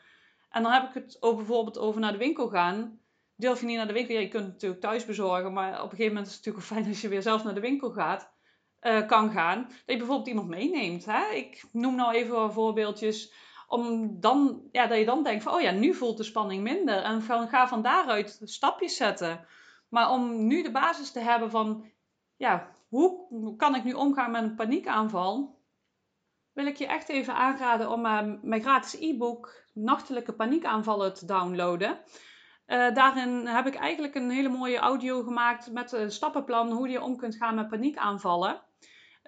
En 0.50 0.64
dan 0.64 0.72
heb 0.72 0.84
ik 0.84 0.94
het 0.94 1.18
over, 1.20 1.38
bijvoorbeeld 1.38 1.78
over 1.78 2.02
naar 2.02 2.12
de 2.12 2.18
winkel 2.18 2.48
gaan. 2.48 3.00
Durf 3.36 3.60
je 3.60 3.66
niet 3.66 3.78
naar 3.78 3.88
de 3.88 3.94
winkel, 3.94 4.16
je 4.16 4.28
kunt 4.28 4.44
het 4.44 4.54
natuurlijk 4.54 4.82
thuis 4.82 5.06
bezorgen, 5.06 5.54
maar 5.54 5.70
op 5.70 5.84
een 5.84 5.90
gegeven 5.90 6.08
moment 6.08 6.28
is 6.28 6.36
het 6.36 6.46
natuurlijk 6.46 6.74
fijn 6.74 6.88
als 6.88 7.02
je 7.02 7.08
weer 7.08 7.22
zelf 7.22 7.44
naar 7.44 7.54
de 7.54 7.60
winkel 7.60 7.92
gaat. 7.92 8.32
Uh, 8.82 9.08
kan 9.08 9.32
gaan. 9.32 9.64
Dat 9.64 9.78
je 9.86 9.98
bijvoorbeeld 9.98 10.28
iemand 10.28 10.48
meeneemt. 10.48 11.06
Hè? 11.06 11.30
Ik 11.34 11.64
noem 11.72 11.96
nou 11.96 12.14
even 12.14 12.36
wat 12.36 12.54
voorbeeldjes. 12.54 13.34
Om 13.68 14.18
dan, 14.20 14.62
ja, 14.72 14.88
dat 14.88 14.98
je 14.98 15.06
dan 15.06 15.24
denkt 15.24 15.44
van, 15.44 15.54
oh 15.54 15.62
ja, 15.62 15.72
nu 15.72 15.94
voelt 15.94 16.18
de 16.18 16.24
spanning 16.24 16.64
minder. 16.64 17.04
En 17.04 17.22
van, 17.22 17.48
ga 17.48 17.68
van 17.68 17.82
daaruit 17.82 18.42
stapjes 18.44 18.96
zetten. 18.96 19.46
Maar 19.90 20.12
om 20.12 20.48
nu 20.48 20.64
de 20.64 20.72
basis 20.72 21.12
te 21.12 21.20
hebben 21.20 21.50
van, 21.50 21.86
ja, 22.38 22.72
hoe 22.88 23.56
kan 23.56 23.76
ik 23.76 23.84
nu 23.84 23.94
omgaan 23.94 24.32
met 24.32 24.44
een 24.44 24.56
paniekaanval? 24.56 25.58
Wil 26.54 26.66
ik 26.66 26.76
je 26.76 26.88
echt 26.88 27.10
even 27.10 27.36
aanraden 27.36 27.92
om 27.92 28.06
uh, 28.06 28.22
mijn 28.42 28.62
gratis 28.62 29.00
e-book 29.00 29.64
Nachtelijke 29.74 30.34
Paniekaanvallen 30.34 31.14
te 31.14 31.26
downloaden. 31.26 32.00
Uh, 32.68 32.94
daarin 32.94 33.48
heb 33.48 33.68
ik 33.68 33.76
eigenlijk 33.76 34.16
een 34.16 34.30
hele 34.30 34.50
mooie 34.50 34.78
audio 34.78 35.24
gemaakt 35.24 35.72
met 35.72 35.92
een 35.92 36.12
stappenplan 36.12 36.72
hoe 36.72 36.90
je 36.90 37.02
om 37.02 37.18
kunt 37.18 37.36
gaan 37.36 37.56
met 37.56 37.70
paniekaanvallen. 37.70 38.62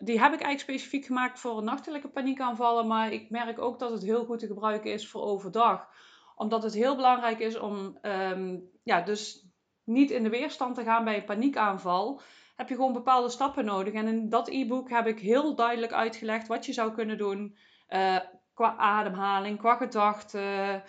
Die 0.04 0.20
heb 0.20 0.34
ik 0.34 0.42
eigenlijk 0.42 0.60
specifiek 0.60 1.06
gemaakt 1.06 1.40
voor 1.40 1.64
nachtelijke 1.64 2.10
paniekaanvallen, 2.10 2.88
maar 2.88 3.12
ik 3.12 3.30
merk 3.30 3.60
ook 3.60 3.80
dat 3.80 3.92
het 3.92 4.04
heel 4.04 4.26
goed 4.26 4.40
te 4.40 4.48
gebruiken 4.48 4.92
is 4.92 5.10
voor 5.10 5.22
overdag. 5.22 5.88
Omdat 6.36 6.64
het 6.64 6.74
heel 6.74 6.96
belangrijk 6.96 7.40
is 7.40 7.60
om 7.60 7.98
ehm, 8.02 8.58
ja, 8.84 9.02
dus 9.02 9.48
niet 9.84 10.12
in 10.12 10.24
de 10.24 10.30
weerstand 10.30 10.76
te 10.76 10.84
gaan 10.84 11.04
bij 11.04 11.16
een 11.16 11.26
paniekaanval. 11.26 12.22
Heb 12.56 12.70
je 12.70 12.76
gewoon 12.76 12.94
bepaalde 12.94 13.30
stappen 13.30 13.66
nodig. 13.66 13.94
En 13.94 14.08
in 14.08 14.30
dat 14.30 14.50
e-book 14.50 14.90
heb 14.90 15.08
ik 15.08 15.20
heel 15.20 15.56
duidelijk 15.56 15.94
uitgelegd 15.94 16.48
wat 16.48 16.66
je 16.66 16.74
zou 16.74 16.92
kunnen 16.92 17.18
doen. 17.18 17.56
Uh, 17.90 18.20
qua 18.54 18.76
ademhaling, 18.76 19.58
qua 19.58 19.76
gedachten. 19.76 20.84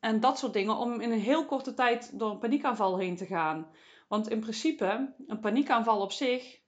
En 0.00 0.20
dat 0.20 0.38
soort 0.38 0.52
dingen. 0.52 0.76
Om 0.76 1.00
in 1.00 1.12
een 1.12 1.20
heel 1.20 1.46
korte 1.46 1.74
tijd 1.74 2.18
door 2.18 2.30
een 2.30 2.38
paniekaanval 2.38 2.98
heen 2.98 3.16
te 3.16 3.26
gaan. 3.26 3.70
Want 4.08 4.28
in 4.28 4.40
principe, 4.40 5.14
een 5.26 5.40
paniekaanval 5.40 6.00
op 6.00 6.12
zich 6.12 6.60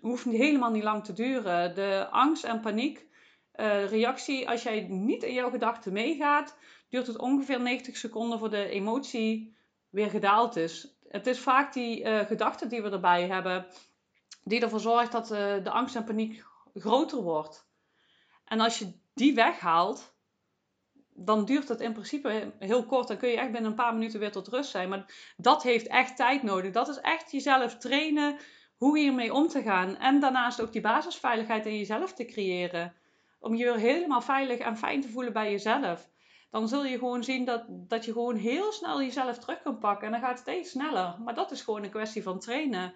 hoeft 0.00 0.24
helemaal 0.24 0.70
niet 0.70 0.82
lang 0.82 1.04
te 1.04 1.12
duren. 1.12 1.74
De 1.74 2.06
angst 2.10 2.44
en 2.44 2.60
paniek 2.60 3.06
uh, 3.56 3.88
reactie, 3.88 4.48
als 4.48 4.62
jij 4.62 4.80
niet 4.80 5.22
in 5.22 5.34
jouw 5.34 5.50
gedachten 5.50 5.92
meegaat, 5.92 6.56
duurt 6.88 7.06
het 7.06 7.18
ongeveer 7.18 7.60
90 7.60 7.96
seconden 7.96 8.38
voor 8.38 8.50
de 8.50 8.68
emotie 8.68 9.56
weer 9.90 10.10
gedaald 10.10 10.56
is. 10.56 10.96
Het 11.08 11.26
is 11.26 11.38
vaak 11.38 11.72
die 11.72 12.04
uh, 12.04 12.20
gedachte 12.20 12.66
die 12.66 12.82
we 12.82 12.90
erbij 12.90 13.26
hebben, 13.26 13.66
die 14.44 14.60
ervoor 14.60 14.80
zorgt 14.80 15.12
dat 15.12 15.32
uh, 15.32 15.38
de 15.64 15.70
angst 15.70 15.96
en 15.96 16.04
paniek 16.04 16.44
groter 16.74 17.22
wordt. 17.22 17.68
En 18.44 18.60
als 18.60 18.78
je 18.78 18.92
die 19.14 19.34
weghaalt, 19.34 20.14
dan 21.14 21.44
duurt 21.44 21.68
het 21.68 21.80
in 21.80 21.92
principe 21.92 22.52
heel 22.58 22.86
kort. 22.86 23.08
Dan 23.08 23.16
kun 23.16 23.28
je 23.28 23.36
echt 23.36 23.52
binnen 23.52 23.70
een 23.70 23.76
paar 23.76 23.94
minuten 23.94 24.20
weer 24.20 24.32
tot 24.32 24.48
rust 24.48 24.70
zijn. 24.70 24.88
Maar 24.88 25.32
dat 25.36 25.62
heeft 25.62 25.86
echt 25.86 26.16
tijd 26.16 26.42
nodig. 26.42 26.72
Dat 26.72 26.88
is 26.88 27.00
echt 27.00 27.30
jezelf 27.30 27.76
trainen 27.76 28.38
hoe 28.76 28.98
hiermee 28.98 29.32
om 29.32 29.48
te 29.48 29.62
gaan. 29.62 29.96
En 29.96 30.20
daarnaast 30.20 30.60
ook 30.60 30.72
die 30.72 30.80
basisveiligheid 30.80 31.66
in 31.66 31.76
jezelf 31.76 32.12
te 32.12 32.24
creëren. 32.24 32.94
Om 33.38 33.54
je 33.54 33.64
weer 33.64 33.76
helemaal 33.76 34.20
veilig 34.20 34.58
en 34.58 34.76
fijn 34.76 35.00
te 35.00 35.08
voelen 35.08 35.32
bij 35.32 35.50
jezelf. 35.50 36.08
Dan 36.50 36.68
zul 36.68 36.84
je 36.84 36.98
gewoon 36.98 37.24
zien 37.24 37.44
dat, 37.44 37.64
dat 37.68 38.04
je 38.04 38.12
gewoon 38.12 38.36
heel 38.36 38.72
snel 38.72 39.02
jezelf 39.02 39.38
terug 39.38 39.62
kan 39.62 39.78
pakken. 39.78 40.06
En 40.06 40.12
dan 40.12 40.20
gaat 40.20 40.30
het 40.30 40.38
steeds 40.38 40.70
sneller. 40.70 41.16
Maar 41.24 41.34
dat 41.34 41.50
is 41.50 41.62
gewoon 41.62 41.82
een 41.84 41.90
kwestie 41.90 42.22
van 42.22 42.38
trainen. 42.38 42.94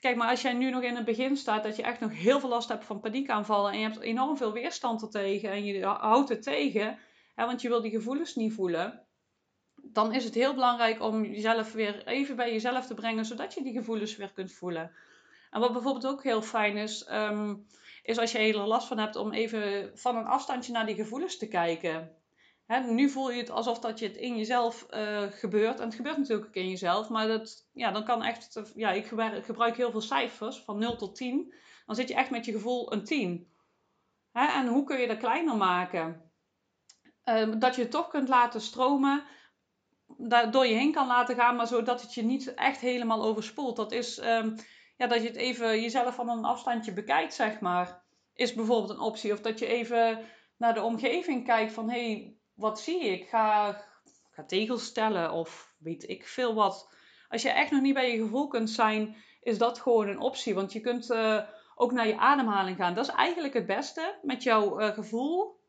Kijk, 0.00 0.16
maar 0.16 0.28
als 0.28 0.42
jij 0.42 0.52
nu 0.52 0.70
nog 0.70 0.82
in 0.82 0.96
het 0.96 1.04
begin 1.04 1.36
staat, 1.36 1.62
dat 1.62 1.76
je 1.76 1.82
echt 1.82 2.00
nog 2.00 2.12
heel 2.12 2.40
veel 2.40 2.48
last 2.48 2.68
hebt 2.68 2.84
van 2.84 3.00
paniekaanvallen 3.00 3.72
en 3.72 3.78
je 3.78 3.84
hebt 3.84 4.00
enorm 4.00 4.36
veel 4.36 4.52
weerstand 4.52 5.02
er 5.02 5.10
tegen 5.10 5.50
en 5.50 5.64
je 5.64 5.84
houdt 5.84 6.28
het 6.28 6.42
tegen, 6.42 6.98
hè, 7.34 7.46
want 7.46 7.62
je 7.62 7.68
wil 7.68 7.80
die 7.80 7.90
gevoelens 7.90 8.34
niet 8.34 8.52
voelen, 8.52 9.06
dan 9.92 10.14
is 10.14 10.24
het 10.24 10.34
heel 10.34 10.54
belangrijk 10.54 11.02
om 11.02 11.24
jezelf 11.24 11.72
weer 11.72 12.06
even 12.06 12.36
bij 12.36 12.52
jezelf 12.52 12.86
te 12.86 12.94
brengen, 12.94 13.24
zodat 13.24 13.54
je 13.54 13.62
die 13.62 13.72
gevoelens 13.72 14.16
weer 14.16 14.32
kunt 14.32 14.52
voelen. 14.52 14.92
En 15.50 15.60
wat 15.60 15.72
bijvoorbeeld 15.72 16.06
ook 16.06 16.22
heel 16.22 16.42
fijn 16.42 16.76
is, 16.76 17.08
um, 17.10 17.66
is 18.02 18.18
als 18.18 18.32
je 18.32 18.38
er 18.38 18.56
last 18.56 18.88
van 18.88 18.98
hebt 18.98 19.16
om 19.16 19.32
even 19.32 19.90
van 19.94 20.16
een 20.16 20.26
afstandje 20.26 20.72
naar 20.72 20.86
die 20.86 20.94
gevoelens 20.94 21.38
te 21.38 21.48
kijken. 21.48 22.14
Nu 22.86 23.08
voel 23.08 23.30
je 23.30 23.40
het 23.40 23.50
alsof 23.50 23.78
dat 23.78 23.98
je 23.98 24.06
het 24.06 24.16
in 24.16 24.36
jezelf 24.36 24.86
uh, 24.90 25.22
gebeurt. 25.22 25.78
En 25.78 25.84
het 25.84 25.94
gebeurt 25.94 26.16
natuurlijk 26.16 26.48
ook 26.48 26.54
in 26.54 26.68
jezelf. 26.68 27.08
Maar 27.08 27.28
dat, 27.28 27.68
ja, 27.72 27.90
dan 27.90 28.04
kan 28.04 28.22
echt... 28.22 28.72
Ja, 28.74 28.90
ik 28.90 29.06
gebruik 29.44 29.76
heel 29.76 29.90
veel 29.90 30.00
cijfers, 30.00 30.58
van 30.58 30.78
0 30.78 30.96
tot 30.96 31.16
10. 31.16 31.54
Dan 31.86 31.94
zit 31.94 32.08
je 32.08 32.14
echt 32.14 32.30
met 32.30 32.44
je 32.44 32.52
gevoel 32.52 32.92
een 32.92 33.04
10. 33.04 33.48
Hè, 34.32 34.46
en 34.46 34.66
hoe 34.66 34.84
kun 34.84 35.00
je 35.00 35.06
dat 35.06 35.18
kleiner 35.18 35.56
maken? 35.56 36.30
Uh, 37.24 37.54
dat 37.58 37.74
je 37.74 37.82
het 37.82 37.90
toch 37.90 38.08
kunt 38.08 38.28
laten 38.28 38.60
stromen 38.60 39.24
door 40.50 40.66
je 40.66 40.74
heen 40.74 40.92
kan 40.92 41.06
laten 41.06 41.36
gaan, 41.36 41.56
maar 41.56 41.66
zodat 41.66 42.02
het 42.02 42.14
je 42.14 42.22
niet 42.22 42.54
echt 42.54 42.80
helemaal 42.80 43.24
overspoelt. 43.24 43.76
Dat 43.76 43.92
is 43.92 44.18
um, 44.18 44.54
ja, 44.96 45.06
dat 45.06 45.22
je 45.22 45.28
het 45.28 45.36
even 45.36 45.80
jezelf 45.80 46.14
van 46.14 46.28
een 46.28 46.44
afstandje 46.44 46.92
bekijkt, 46.92 47.34
zeg 47.34 47.60
maar. 47.60 48.02
Is 48.34 48.54
bijvoorbeeld 48.54 48.90
een 48.90 49.04
optie. 49.04 49.32
Of 49.32 49.40
dat 49.40 49.58
je 49.58 49.66
even 49.66 50.24
naar 50.56 50.74
de 50.74 50.82
omgeving 50.82 51.44
kijkt 51.44 51.72
van 51.72 51.90
hé, 51.90 52.12
hey, 52.12 52.36
wat 52.54 52.80
zie 52.80 53.00
ik? 53.00 53.28
Ga, 53.28 53.72
ga 54.30 54.44
tegels 54.44 54.84
stellen 54.84 55.32
of 55.32 55.74
weet 55.78 56.08
ik 56.08 56.26
veel 56.26 56.54
wat. 56.54 56.94
Als 57.28 57.42
je 57.42 57.50
echt 57.50 57.70
nog 57.70 57.80
niet 57.80 57.94
bij 57.94 58.12
je 58.12 58.22
gevoel 58.22 58.48
kunt 58.48 58.70
zijn, 58.70 59.16
is 59.42 59.58
dat 59.58 59.80
gewoon 59.80 60.08
een 60.08 60.20
optie. 60.20 60.54
Want 60.54 60.72
je 60.72 60.80
kunt 60.80 61.10
uh, 61.10 61.42
ook 61.74 61.92
naar 61.92 62.06
je 62.06 62.18
ademhaling 62.18 62.76
gaan. 62.76 62.94
Dat 62.94 63.08
is 63.08 63.14
eigenlijk 63.14 63.54
het 63.54 63.66
beste 63.66 64.18
met 64.22 64.42
jouw 64.42 64.80
uh, 64.80 64.88
gevoel. 64.88 65.59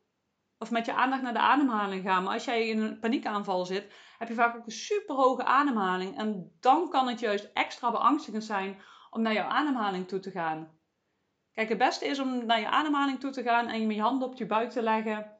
Of 0.62 0.70
met 0.70 0.86
je 0.86 0.94
aandacht 0.94 1.22
naar 1.22 1.32
de 1.32 1.38
ademhaling 1.38 2.02
gaan. 2.02 2.22
Maar 2.22 2.32
als 2.32 2.44
jij 2.44 2.68
in 2.68 2.78
een 2.78 2.98
paniekaanval 2.98 3.64
zit, 3.64 3.92
heb 4.18 4.28
je 4.28 4.34
vaak 4.34 4.56
ook 4.56 4.66
een 4.66 4.72
super 4.72 5.14
hoge 5.14 5.44
ademhaling. 5.44 6.18
En 6.18 6.56
dan 6.60 6.88
kan 6.88 7.08
het 7.08 7.20
juist 7.20 7.50
extra 7.52 7.90
beangstigend 7.90 8.44
zijn 8.44 8.80
om 9.10 9.22
naar 9.22 9.32
jouw 9.32 9.48
ademhaling 9.48 10.08
toe 10.08 10.18
te 10.18 10.30
gaan. 10.30 10.78
Kijk, 11.52 11.68
het 11.68 11.78
beste 11.78 12.06
is 12.06 12.18
om 12.18 12.46
naar 12.46 12.60
je 12.60 12.68
ademhaling 12.68 13.20
toe 13.20 13.30
te 13.30 13.42
gaan 13.42 13.68
en 13.68 13.80
je 13.80 13.86
met 13.86 13.96
je 13.96 14.02
handen 14.02 14.28
op 14.28 14.34
je 14.34 14.46
buik 14.46 14.70
te 14.70 14.82
leggen 14.82 15.38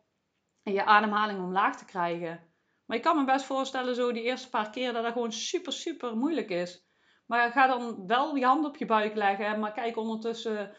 en 0.62 0.72
je 0.72 0.84
ademhaling 0.84 1.38
omlaag 1.38 1.76
te 1.76 1.84
krijgen. 1.84 2.40
Maar 2.86 2.96
je 2.96 3.02
kan 3.02 3.16
me 3.16 3.24
best 3.24 3.44
voorstellen, 3.44 3.94
zo 3.94 4.12
die 4.12 4.22
eerste 4.22 4.48
paar 4.48 4.70
keer, 4.70 4.92
dat 4.92 5.02
dat 5.02 5.12
gewoon 5.12 5.32
super, 5.32 5.72
super 5.72 6.16
moeilijk 6.16 6.50
is. 6.50 6.86
Maar 7.26 7.52
ga 7.52 7.66
dan 7.66 8.06
wel 8.06 8.36
je 8.36 8.44
hand 8.44 8.64
op 8.64 8.76
je 8.76 8.86
buik 8.86 9.14
leggen, 9.14 9.60
maar 9.60 9.72
kijk 9.72 9.96
ondertussen 9.96 10.76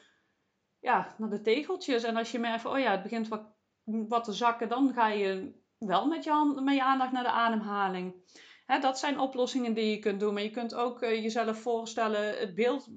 ja, 0.79 1.15
naar 1.17 1.29
de 1.29 1.41
tegeltjes. 1.41 2.03
En 2.03 2.15
als 2.15 2.31
je 2.31 2.39
merkt, 2.39 2.65
oh 2.65 2.79
ja, 2.79 2.91
het 2.91 3.03
begint 3.03 3.27
wat, 3.27 3.52
wat 3.83 4.23
te 4.23 4.33
zakken, 4.33 4.69
dan 4.69 4.93
ga 4.93 5.07
je 5.07 5.61
wel 5.77 6.07
met 6.07 6.23
je, 6.23 6.29
hand, 6.29 6.63
met 6.63 6.75
je 6.75 6.83
aandacht 6.83 7.11
naar 7.11 7.23
de 7.23 7.29
ademhaling. 7.29 8.15
Dat 8.81 8.99
zijn 8.99 9.19
oplossingen 9.19 9.73
die 9.73 9.89
je 9.89 9.99
kunt 9.99 10.19
doen. 10.19 10.33
Maar 10.33 10.43
je 10.43 10.49
kunt 10.49 10.75
ook 10.75 11.03
uh, 11.03 11.21
jezelf 11.21 11.57
voorstellen, 11.57 12.39
het 12.39 12.55
beeld. 12.55 12.89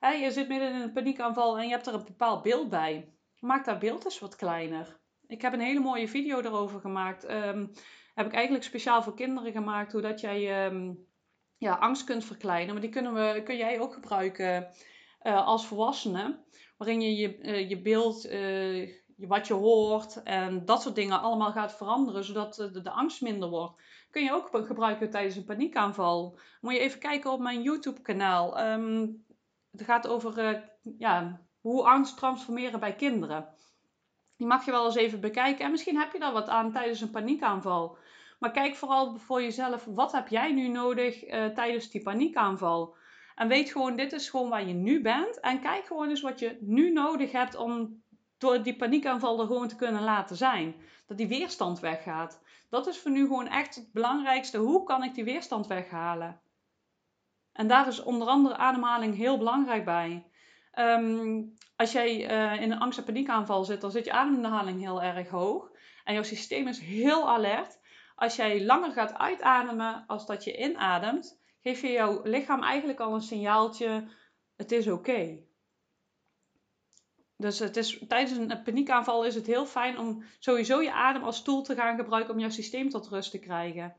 Je 0.00 0.30
zit 0.30 0.48
midden 0.48 0.74
in 0.74 0.80
een 0.80 0.92
paniekaanval 0.92 1.58
en 1.58 1.64
je 1.64 1.70
hebt 1.70 1.86
er 1.86 1.94
een 1.94 2.04
bepaald 2.04 2.42
beeld 2.42 2.68
bij. 2.68 3.14
Maak 3.38 3.64
dat 3.64 3.78
beeld 3.78 4.04
eens 4.04 4.18
wat 4.18 4.36
kleiner. 4.36 5.00
Ik 5.26 5.42
heb 5.42 5.52
een 5.52 5.60
hele 5.60 5.80
mooie 5.80 6.08
video 6.08 6.40
erover 6.40 6.80
gemaakt. 6.80 7.30
Um, 7.30 7.70
heb 8.14 8.26
ik 8.26 8.32
eigenlijk 8.32 8.64
speciaal 8.64 9.02
voor 9.02 9.14
kinderen 9.14 9.52
gemaakt. 9.52 9.92
Hoe 9.92 10.00
dat 10.00 10.20
jij 10.20 10.66
um, 10.66 11.06
ja, 11.56 11.74
angst 11.74 12.04
kunt 12.04 12.24
verkleinen. 12.24 12.72
Maar 12.72 12.82
die 12.82 12.90
kunnen 12.90 13.14
we, 13.14 13.42
kun 13.44 13.56
jij 13.56 13.80
ook 13.80 13.94
gebruiken 13.94 14.68
uh, 15.22 15.46
als 15.46 15.66
volwassene. 15.66 16.44
Waarin 16.76 17.00
je 17.00 17.16
je, 17.16 17.38
uh, 17.38 17.68
je 17.68 17.80
beeld, 17.80 18.26
wat 19.26 19.46
je 19.46 19.54
hoort 19.54 20.22
en 20.22 20.64
dat 20.64 20.82
soort 20.82 20.94
dingen 20.94 21.20
allemaal 21.20 21.52
gaat 21.52 21.76
veranderen. 21.76 22.24
Zodat 22.24 22.54
de, 22.54 22.80
de 22.80 22.90
angst 22.90 23.20
minder 23.20 23.48
wordt. 23.48 23.82
Kun 24.10 24.22
je 24.22 24.32
ook 24.32 24.66
gebruiken 24.66 25.10
tijdens 25.10 25.36
een 25.36 25.44
paniekaanval. 25.44 26.38
Moet 26.60 26.72
je 26.72 26.78
even 26.78 26.98
kijken 26.98 27.32
op 27.32 27.40
mijn 27.40 27.62
YouTube 27.62 28.00
kanaal. 28.00 28.60
Um, 28.60 29.24
het 29.70 29.82
gaat 29.82 30.08
over 30.08 30.62
ja, 30.98 31.40
hoe 31.60 31.84
angst 31.84 32.16
transformeren 32.16 32.80
bij 32.80 32.94
kinderen. 32.94 33.48
Die 34.36 34.46
mag 34.46 34.64
je 34.64 34.70
wel 34.70 34.84
eens 34.84 34.94
even 34.94 35.20
bekijken. 35.20 35.64
En 35.64 35.70
misschien 35.70 35.98
heb 35.98 36.12
je 36.12 36.18
daar 36.18 36.32
wat 36.32 36.48
aan 36.48 36.72
tijdens 36.72 37.00
een 37.00 37.10
paniekaanval. 37.10 37.96
Maar 38.38 38.50
kijk 38.50 38.74
vooral 38.74 39.18
voor 39.18 39.42
jezelf, 39.42 39.84
wat 39.84 40.12
heb 40.12 40.28
jij 40.28 40.52
nu 40.52 40.68
nodig 40.68 41.26
uh, 41.26 41.46
tijdens 41.46 41.90
die 41.90 42.02
paniekaanval? 42.02 42.96
En 43.34 43.48
weet 43.48 43.70
gewoon, 43.70 43.96
dit 43.96 44.12
is 44.12 44.30
gewoon 44.30 44.48
waar 44.48 44.66
je 44.66 44.74
nu 44.74 45.02
bent. 45.02 45.40
En 45.40 45.60
kijk 45.60 45.86
gewoon 45.86 46.08
eens 46.08 46.20
wat 46.20 46.38
je 46.38 46.58
nu 46.60 46.92
nodig 46.92 47.32
hebt 47.32 47.56
om 47.56 48.02
door 48.42 48.62
die 48.62 48.76
paniekaanval 48.76 49.40
er 49.40 49.46
gewoon 49.46 49.68
te 49.68 49.76
kunnen 49.76 50.02
laten 50.02 50.36
zijn. 50.36 50.74
Dat 51.06 51.16
die 51.16 51.28
weerstand 51.28 51.80
weggaat. 51.80 52.42
Dat 52.70 52.86
is 52.86 52.98
voor 52.98 53.10
nu 53.10 53.20
gewoon 53.20 53.48
echt 53.48 53.74
het 53.74 53.92
belangrijkste. 53.92 54.58
Hoe 54.58 54.84
kan 54.84 55.04
ik 55.04 55.14
die 55.14 55.24
weerstand 55.24 55.66
weghalen? 55.66 56.40
En 57.52 57.66
daar 57.66 57.88
is 57.88 58.02
onder 58.02 58.28
andere 58.28 58.56
ademhaling 58.56 59.16
heel 59.16 59.38
belangrijk 59.38 59.84
bij. 59.84 60.26
Um, 60.78 61.54
als 61.76 61.92
jij 61.92 62.30
uh, 62.30 62.62
in 62.62 62.70
een 62.70 62.78
angst- 62.78 62.98
en 62.98 63.04
paniekaanval 63.04 63.64
zit, 63.64 63.80
dan 63.80 63.90
zit 63.90 64.04
je 64.04 64.12
ademhaling 64.12 64.80
heel 64.80 65.02
erg 65.02 65.28
hoog. 65.28 65.70
En 66.04 66.14
jouw 66.14 66.22
systeem 66.22 66.68
is 66.68 66.80
heel 66.80 67.28
alert. 67.28 67.80
Als 68.14 68.36
jij 68.36 68.64
langer 68.64 68.92
gaat 68.92 69.14
uitademen 69.14 70.04
als 70.06 70.26
dat 70.26 70.44
je 70.44 70.56
inademt, 70.56 71.40
geef 71.62 71.80
je 71.80 71.90
jouw 71.90 72.20
lichaam 72.22 72.62
eigenlijk 72.62 73.00
al 73.00 73.14
een 73.14 73.20
signaaltje: 73.20 74.08
het 74.56 74.72
is 74.72 74.88
oké. 74.88 75.38
Dus 77.42 77.58
het 77.58 77.76
is, 77.76 77.98
tijdens 78.08 78.38
een 78.38 78.62
paniekaanval 78.62 79.24
is 79.24 79.34
het 79.34 79.46
heel 79.46 79.66
fijn 79.66 79.98
om 79.98 80.24
sowieso 80.38 80.80
je 80.80 80.92
adem 80.92 81.22
als 81.22 81.42
tool 81.42 81.62
te 81.62 81.74
gaan 81.74 81.96
gebruiken 81.96 82.34
om 82.34 82.40
jouw 82.40 82.50
systeem 82.50 82.88
tot 82.88 83.08
rust 83.08 83.30
te 83.30 83.38
krijgen. 83.38 83.96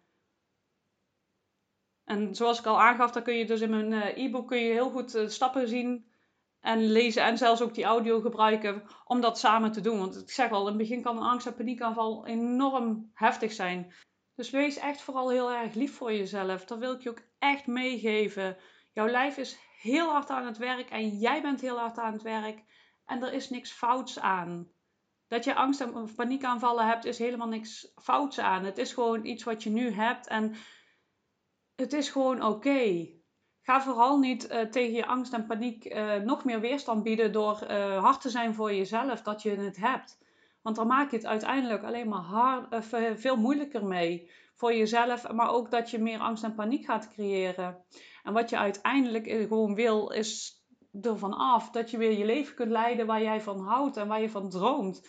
En 2.03 2.35
zoals 2.35 2.59
ik 2.59 2.65
al 2.65 2.81
aangaf, 2.81 3.11
dan 3.11 3.23
kun 3.23 3.35
je 3.35 3.45
dus 3.45 3.61
in 3.61 3.69
mijn 3.69 3.93
eh, 3.93 4.23
e-book 4.23 4.47
kun 4.47 4.57
je 4.57 4.71
heel 4.71 4.89
goed 4.89 5.15
uh, 5.15 5.27
stappen 5.27 5.67
zien 5.67 6.11
en 6.59 6.91
lezen 6.91 7.23
en 7.23 7.37
zelfs 7.37 7.61
ook 7.61 7.73
die 7.73 7.83
audio 7.83 8.21
gebruiken 8.21 8.83
om 9.05 9.21
dat 9.21 9.39
samen 9.39 9.71
te 9.71 9.81
doen. 9.81 9.99
Want 9.99 10.21
ik 10.21 10.31
zeg 10.31 10.51
al, 10.51 10.61
in 10.61 10.67
het 10.67 10.77
begin 10.77 11.01
kan 11.01 11.17
een 11.17 11.23
angst- 11.23 11.47
en 11.47 11.55
paniekaanval 11.55 12.25
enorm 12.25 13.11
heftig 13.13 13.51
zijn. 13.51 13.93
Dus 14.35 14.49
wees 14.49 14.77
echt 14.77 15.01
vooral 15.01 15.29
heel 15.29 15.51
erg 15.51 15.73
lief 15.73 15.95
voor 15.95 16.13
jezelf. 16.13 16.65
Dat 16.65 16.79
wil 16.79 16.93
ik 16.93 17.01
je 17.01 17.09
ook 17.09 17.23
echt 17.39 17.67
meegeven. 17.67 18.57
Jouw 18.93 19.07
lijf 19.07 19.37
is 19.37 19.57
heel 19.81 20.09
hard 20.09 20.29
aan 20.29 20.45
het 20.45 20.57
werk 20.57 20.89
en 20.89 21.09
jij 21.09 21.41
bent 21.41 21.61
heel 21.61 21.77
hard 21.77 21.97
aan 21.97 22.13
het 22.13 22.21
werk. 22.21 22.63
En 23.05 23.23
er 23.23 23.33
is 23.33 23.49
niks 23.49 23.71
fouts 23.71 24.19
aan. 24.19 24.71
Dat 25.27 25.43
je 25.43 25.55
angst- 25.55 25.81
en 25.81 26.15
paniekaanvallen 26.15 26.87
hebt, 26.87 27.05
is 27.05 27.17
helemaal 27.17 27.47
niks 27.47 27.91
fouts 27.95 28.39
aan. 28.39 28.63
Het 28.63 28.77
is 28.77 28.93
gewoon 28.93 29.25
iets 29.25 29.43
wat 29.43 29.63
je 29.63 29.69
nu 29.69 29.91
hebt 29.91 30.27
en 30.27 30.55
het 31.75 31.93
is 31.93 32.09
gewoon 32.09 32.43
oké. 32.43 33.09
Ga 33.61 33.81
vooral 33.81 34.19
niet 34.19 34.51
uh, 34.51 34.61
tegen 34.61 34.93
je 34.93 35.05
angst 35.05 35.33
en 35.33 35.45
paniek 35.45 35.85
uh, 35.85 36.15
nog 36.15 36.43
meer 36.43 36.59
weerstand 36.59 37.03
bieden 37.03 37.31
door 37.31 37.59
uh, 37.63 38.03
hard 38.03 38.21
te 38.21 38.29
zijn 38.29 38.53
voor 38.53 38.73
jezelf 38.73 39.21
dat 39.21 39.41
je 39.41 39.49
het 39.49 39.77
hebt. 39.77 40.17
Want 40.61 40.75
dan 40.75 40.87
maak 40.87 41.11
je 41.11 41.15
het 41.15 41.25
uiteindelijk 41.25 41.83
alleen 41.83 42.07
maar 42.07 42.67
veel 43.15 43.35
moeilijker 43.35 43.85
mee. 43.85 44.29
Voor 44.55 44.73
jezelf, 44.73 45.31
maar 45.31 45.49
ook 45.49 45.71
dat 45.71 45.91
je 45.91 45.99
meer 45.99 46.19
angst 46.19 46.43
en 46.43 46.55
paniek 46.55 46.85
gaat 46.85 47.13
creëren. 47.13 47.85
En 48.23 48.33
wat 48.33 48.49
je 48.49 48.57
uiteindelijk 48.57 49.27
gewoon 49.27 49.75
wil, 49.75 50.11
is 50.11 50.62
ervan 51.01 51.33
af 51.33 51.69
dat 51.69 51.91
je 51.91 51.97
weer 51.97 52.17
je 52.17 52.25
leven 52.25 52.55
kunt 52.55 52.71
leiden 52.71 53.05
waar 53.05 53.21
jij 53.21 53.41
van 53.41 53.59
houdt 53.59 53.97
en 53.97 54.07
waar 54.07 54.21
je 54.21 54.29
van 54.29 54.49
droomt. 54.49 55.07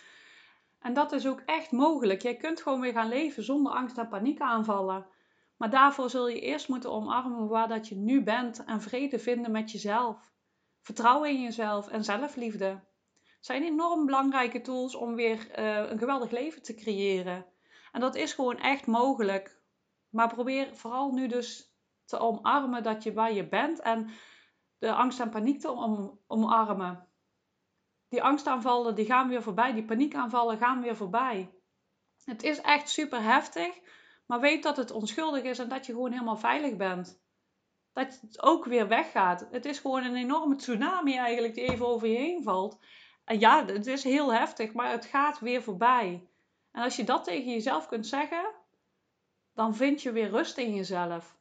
En 0.79 0.95
dat 0.95 1.13
is 1.13 1.27
ook 1.27 1.43
echt 1.47 1.71
mogelijk. 1.73 2.23
Jij 2.23 2.37
kunt 2.37 2.63
gewoon 2.63 2.81
weer 2.81 2.93
gaan 2.93 3.09
leven 3.09 3.43
zonder 3.43 3.73
angst 3.73 3.99
en 3.99 4.09
paniek 4.09 4.41
aanvallen. 4.41 5.07
Maar 5.57 5.71
daarvoor 5.71 6.11
zul 6.11 6.29
je 6.29 6.41
eerst 6.41 6.69
moeten 6.69 6.93
omarmen 6.93 7.49
waar 7.49 7.69
dat 7.69 7.89
je 7.89 7.97
nu 7.97 8.23
bent 8.23 8.65
en 8.65 8.81
vrede 8.81 9.19
vinden 9.19 9.51
met 9.51 9.71
jezelf. 9.71 10.33
Vertrouwen 10.81 11.31
in 11.31 11.43
jezelf 11.43 11.89
en 11.89 12.05
zelfliefde. 12.05 12.81
Zijn 13.41 13.63
enorm 13.63 14.07
belangrijke 14.07 14.61
tools 14.61 14.95
om 14.95 15.15
weer 15.15 15.59
uh, 15.59 15.91
een 15.91 15.99
geweldig 15.99 16.31
leven 16.31 16.63
te 16.63 16.75
creëren. 16.75 17.47
En 17.93 18.01
dat 18.01 18.15
is 18.15 18.33
gewoon 18.33 18.59
echt 18.59 18.87
mogelijk. 18.87 19.61
Maar 20.11 20.35
probeer 20.35 20.75
vooral 20.75 21.13
nu 21.13 21.27
dus 21.27 21.75
te 22.05 22.19
omarmen 22.19 22.83
dat 22.83 23.03
je 23.03 23.13
waar 23.13 23.33
je 23.33 23.49
bent 23.49 23.81
en 23.81 24.11
de 24.85 24.93
angst 24.93 25.21
en 25.21 25.31
paniek 25.31 25.61
te 25.61 25.71
om, 25.71 26.21
omarmen. 26.27 27.09
Die 28.09 28.23
angstaanvallen 28.23 28.95
die 28.95 29.05
gaan 29.05 29.29
weer 29.29 29.43
voorbij, 29.43 29.73
die 29.73 29.85
paniekaanvallen 29.85 30.59
gaan 30.59 30.83
weer 30.83 30.97
voorbij. 30.97 31.51
Het 32.25 32.43
is 32.43 32.61
echt 32.61 32.89
super 32.89 33.23
heftig, 33.23 33.81
maar 34.27 34.41
weet 34.41 34.63
dat 34.63 34.77
het 34.77 34.91
onschuldig 34.91 35.43
is 35.43 35.59
en 35.59 35.69
dat 35.69 35.87
je 35.87 35.93
gewoon 35.93 36.13
helemaal 36.13 36.37
veilig 36.37 36.77
bent. 36.77 37.23
Dat 37.93 38.21
het 38.21 38.43
ook 38.43 38.65
weer 38.65 38.89
weggaat. 38.89 39.47
Het 39.51 39.65
is 39.65 39.79
gewoon 39.79 40.05
een 40.05 40.17
enorme 40.17 40.57
tsunami 40.57 41.17
eigenlijk 41.17 41.55
die 41.55 41.65
even 41.65 41.87
over 41.87 42.09
je 42.09 42.17
heen 42.17 42.43
valt. 42.43 42.79
En 43.25 43.41
ja, 43.41 43.65
het 43.67 43.87
is 43.87 44.05
heel 44.05 44.33
heftig, 44.33 44.73
maar 44.73 44.91
het 44.91 45.05
gaat 45.05 45.39
weer 45.39 45.63
voorbij. 45.63 46.29
En 46.73 46.83
als 46.83 46.97
je 46.97 47.05
dat 47.05 47.25
tegen 47.25 47.51
jezelf 47.51 47.87
kunt 47.87 48.07
zeggen, 48.07 48.55
dan 49.55 49.75
vind 49.75 50.03
je 50.03 50.13
weer 50.13 50.31
rust 50.31 50.59
in 50.59 50.75
jezelf. 50.75 51.37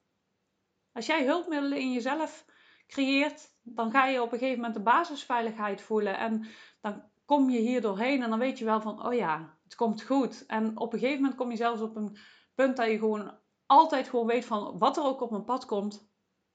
Als 0.94 1.06
jij 1.06 1.26
hulpmiddelen 1.26 1.78
in 1.78 1.92
jezelf 1.92 2.46
creëert, 2.88 3.50
dan 3.62 3.92
ga 3.92 4.06
je 4.06 4.22
op 4.22 4.32
een 4.32 4.38
gegeven 4.38 4.60
moment 4.60 4.76
de 4.76 4.84
basisveiligheid 4.84 5.82
voelen. 5.82 6.18
En 6.18 6.46
dan 6.82 7.04
kom 7.26 7.50
je 7.50 7.60
hier 7.60 7.82
doorheen 7.82 8.24
en 8.24 8.30
dan 8.30 8.40
weet 8.40 8.60
je 8.60 8.66
wel 8.66 8.82
van, 8.82 9.06
oh 9.06 9.14
ja, 9.14 9.58
het 9.64 9.76
komt 9.76 10.02
goed. 10.02 10.46
En 10.46 10.78
op 10.78 10.94
een 10.94 11.00
gegeven 11.00 11.22
moment 11.22 11.40
kom 11.40 11.50
je 11.50 11.58
zelfs 11.58 11.82
op 11.82 11.96
een 11.96 12.18
punt 12.56 12.78
dat 12.78 12.88
je 12.88 12.98
gewoon 12.98 13.38
altijd 13.66 14.10
gewoon 14.10 14.28
weet 14.28 14.46
van, 14.46 14.78
wat 14.78 14.98
er 14.98 15.04
ook 15.04 15.22
op 15.22 15.32
mijn 15.32 15.44
pad 15.44 15.66
komt, 15.66 16.12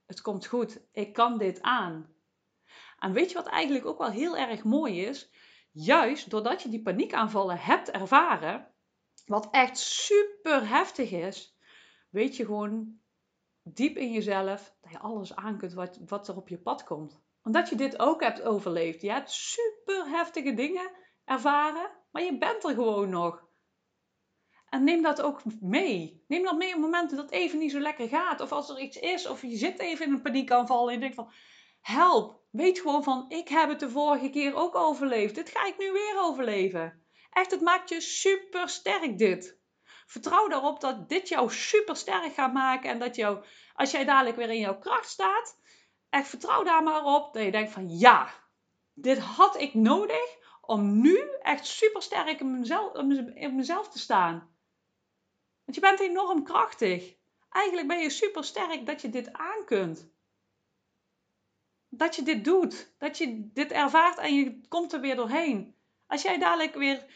het 0.06 0.20
komt 0.20 0.46
goed. 0.46 0.88
Ik 0.92 1.12
kan 1.12 1.38
dit 1.38 1.62
aan. 1.62 2.14
En 2.98 3.12
weet 3.12 3.28
je 3.28 3.36
wat 3.36 3.46
eigenlijk 3.46 3.86
ook 3.86 3.98
wel 3.98 4.10
heel 4.10 4.36
erg 4.36 4.64
mooi 4.64 5.04
is? 5.04 5.30
Juist 5.70 6.30
doordat 6.30 6.62
je 6.62 6.68
die 6.68 6.82
paniekaanvallen 6.82 7.58
hebt 7.58 7.90
ervaren, 7.90 8.74
wat 9.26 9.48
echt 9.50 9.78
super 9.78 10.68
heftig 10.68 11.10
is, 11.10 11.58
weet 12.10 12.36
je 12.36 12.44
gewoon 12.44 13.00
diep 13.74 13.96
in 13.96 14.12
jezelf 14.12 14.74
dat 14.80 14.92
je 14.92 14.98
alles 14.98 15.36
aan 15.36 15.58
kunt 15.58 15.72
wat, 15.72 15.98
wat 16.06 16.28
er 16.28 16.36
op 16.36 16.48
je 16.48 16.58
pad 16.58 16.84
komt. 16.84 17.20
Omdat 17.42 17.68
je 17.68 17.76
dit 17.76 17.98
ook 17.98 18.22
hebt 18.22 18.42
overleefd. 18.42 19.00
Je 19.00 19.10
hebt 19.10 19.30
super 19.30 20.08
heftige 20.08 20.54
dingen 20.54 20.90
ervaren, 21.24 21.90
maar 22.10 22.22
je 22.22 22.38
bent 22.38 22.64
er 22.64 22.74
gewoon 22.74 23.08
nog. 23.08 23.46
En 24.68 24.84
neem 24.84 25.02
dat 25.02 25.22
ook 25.22 25.42
mee. 25.60 26.24
Neem 26.28 26.42
dat 26.42 26.56
mee 26.56 26.74
op 26.74 26.80
momenten 26.80 27.16
dat 27.16 27.30
het 27.30 27.34
even 27.34 27.58
niet 27.58 27.70
zo 27.70 27.78
lekker 27.78 28.08
gaat. 28.08 28.40
Of 28.40 28.52
als 28.52 28.68
er 28.68 28.80
iets 28.80 28.96
is, 28.96 29.28
of 29.28 29.42
je 29.42 29.56
zit 29.56 29.78
even 29.78 30.06
in 30.06 30.12
een 30.12 30.22
paniekaanval 30.22 30.86
en 30.86 30.94
je 30.94 31.00
denkt 31.00 31.14
van... 31.14 31.32
Help! 31.80 32.40
Weet 32.50 32.80
gewoon 32.80 33.02
van, 33.02 33.24
ik 33.28 33.48
heb 33.48 33.68
het 33.68 33.80
de 33.80 33.90
vorige 33.90 34.30
keer 34.30 34.54
ook 34.54 34.74
overleefd. 34.74 35.34
Dit 35.34 35.50
ga 35.50 35.66
ik 35.66 35.78
nu 35.78 35.92
weer 35.92 36.14
overleven. 36.20 37.02
Echt, 37.30 37.50
het 37.50 37.60
maakt 37.60 37.88
je 37.88 38.00
super 38.00 38.68
sterk 38.68 39.18
dit. 39.18 39.58
Vertrouw 40.08 40.48
daarop 40.48 40.80
dat 40.80 41.08
dit 41.08 41.28
jou 41.28 41.50
super 41.50 41.96
sterk 41.96 42.34
gaat 42.34 42.52
maken. 42.52 42.90
En 42.90 42.98
dat 42.98 43.16
jou, 43.16 43.44
als 43.74 43.90
jij 43.90 44.04
dadelijk 44.04 44.36
weer 44.36 44.50
in 44.50 44.58
jouw 44.58 44.78
kracht 44.78 45.08
staat, 45.08 45.58
echt 46.10 46.28
vertrouw 46.28 46.62
daar 46.62 46.82
maar 46.82 47.04
op. 47.04 47.32
Dat 47.32 47.44
je 47.44 47.50
denkt 47.50 47.72
van 47.72 47.98
ja, 47.98 48.30
dit 48.94 49.18
had 49.18 49.60
ik 49.60 49.74
nodig 49.74 50.36
om 50.60 51.00
nu 51.00 51.30
echt 51.40 51.66
super 51.66 52.02
sterk 52.02 52.40
in 52.40 52.58
mezelf, 52.58 52.96
in 53.34 53.56
mezelf 53.56 53.88
te 53.88 53.98
staan. 53.98 54.56
Want 55.64 55.74
je 55.74 55.80
bent 55.80 56.00
enorm 56.00 56.44
krachtig. 56.44 57.14
Eigenlijk 57.50 57.88
ben 57.88 57.98
je 57.98 58.10
super 58.10 58.44
sterk 58.44 58.86
dat 58.86 59.00
je 59.00 59.10
dit 59.10 59.32
aan 59.32 59.64
kunt. 59.64 60.10
Dat 61.88 62.16
je 62.16 62.22
dit 62.22 62.44
doet. 62.44 62.94
Dat 62.98 63.18
je 63.18 63.50
dit 63.52 63.72
ervaart 63.72 64.18
en 64.18 64.34
je 64.34 64.60
komt 64.68 64.92
er 64.92 65.00
weer 65.00 65.16
doorheen. 65.16 65.76
Als 66.06 66.22
jij 66.22 66.38
dadelijk 66.38 66.74
weer 66.74 67.06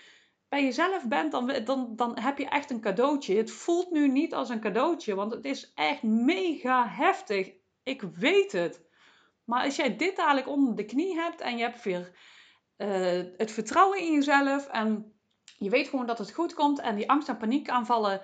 bij 0.52 0.64
jezelf 0.64 1.08
bent, 1.08 1.32
dan, 1.32 1.52
dan, 1.64 1.96
dan 1.96 2.18
heb 2.18 2.38
je 2.38 2.48
echt 2.48 2.70
een 2.70 2.80
cadeautje. 2.80 3.36
Het 3.36 3.50
voelt 3.50 3.90
nu 3.90 4.08
niet 4.08 4.34
als 4.34 4.48
een 4.48 4.60
cadeautje, 4.60 5.14
want 5.14 5.32
het 5.32 5.44
is 5.44 5.72
echt 5.74 6.02
mega 6.02 6.88
heftig. 6.88 7.52
Ik 7.82 8.02
weet 8.02 8.52
het. 8.52 8.82
Maar 9.44 9.64
als 9.64 9.76
jij 9.76 9.96
dit 9.96 10.16
dadelijk 10.16 10.48
onder 10.48 10.76
de 10.76 10.84
knie 10.84 11.14
hebt 11.14 11.40
en 11.40 11.56
je 11.56 11.62
hebt 11.62 11.82
weer 11.82 12.12
uh, 12.76 12.88
het 13.36 13.50
vertrouwen 13.50 13.98
in 13.98 14.12
jezelf 14.12 14.66
en 14.66 15.12
je 15.58 15.70
weet 15.70 15.88
gewoon 15.88 16.06
dat 16.06 16.18
het 16.18 16.32
goed 16.32 16.54
komt 16.54 16.78
en 16.78 16.96
die 16.96 17.10
angst- 17.10 17.28
en 17.28 17.36
paniekaanvallen, 17.36 18.20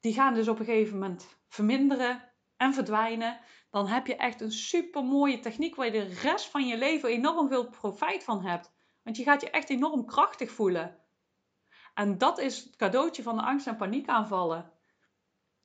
die 0.00 0.14
gaan 0.14 0.34
dus 0.34 0.48
op 0.48 0.58
een 0.58 0.64
gegeven 0.64 0.98
moment 0.98 1.38
verminderen 1.48 2.32
en 2.56 2.74
verdwijnen. 2.74 3.40
Dan 3.70 3.86
heb 3.86 4.06
je 4.06 4.16
echt 4.16 4.40
een 4.40 4.52
super 4.52 5.04
mooie 5.04 5.38
techniek 5.38 5.74
waar 5.74 5.86
je 5.86 5.92
de 5.92 6.20
rest 6.22 6.46
van 6.46 6.66
je 6.66 6.76
leven 6.78 7.08
enorm 7.08 7.48
veel 7.48 7.68
profijt 7.68 8.24
van 8.24 8.44
hebt. 8.44 8.72
Want 9.02 9.16
je 9.16 9.22
gaat 9.22 9.40
je 9.40 9.50
echt 9.50 9.70
enorm 9.70 10.06
krachtig 10.06 10.50
voelen. 10.50 11.06
En 11.98 12.18
dat 12.18 12.38
is 12.38 12.64
het 12.64 12.76
cadeautje 12.76 13.22
van 13.22 13.36
de 13.36 13.42
angst- 13.42 13.66
en 13.66 13.76
paniekaanvallen. 13.76 14.72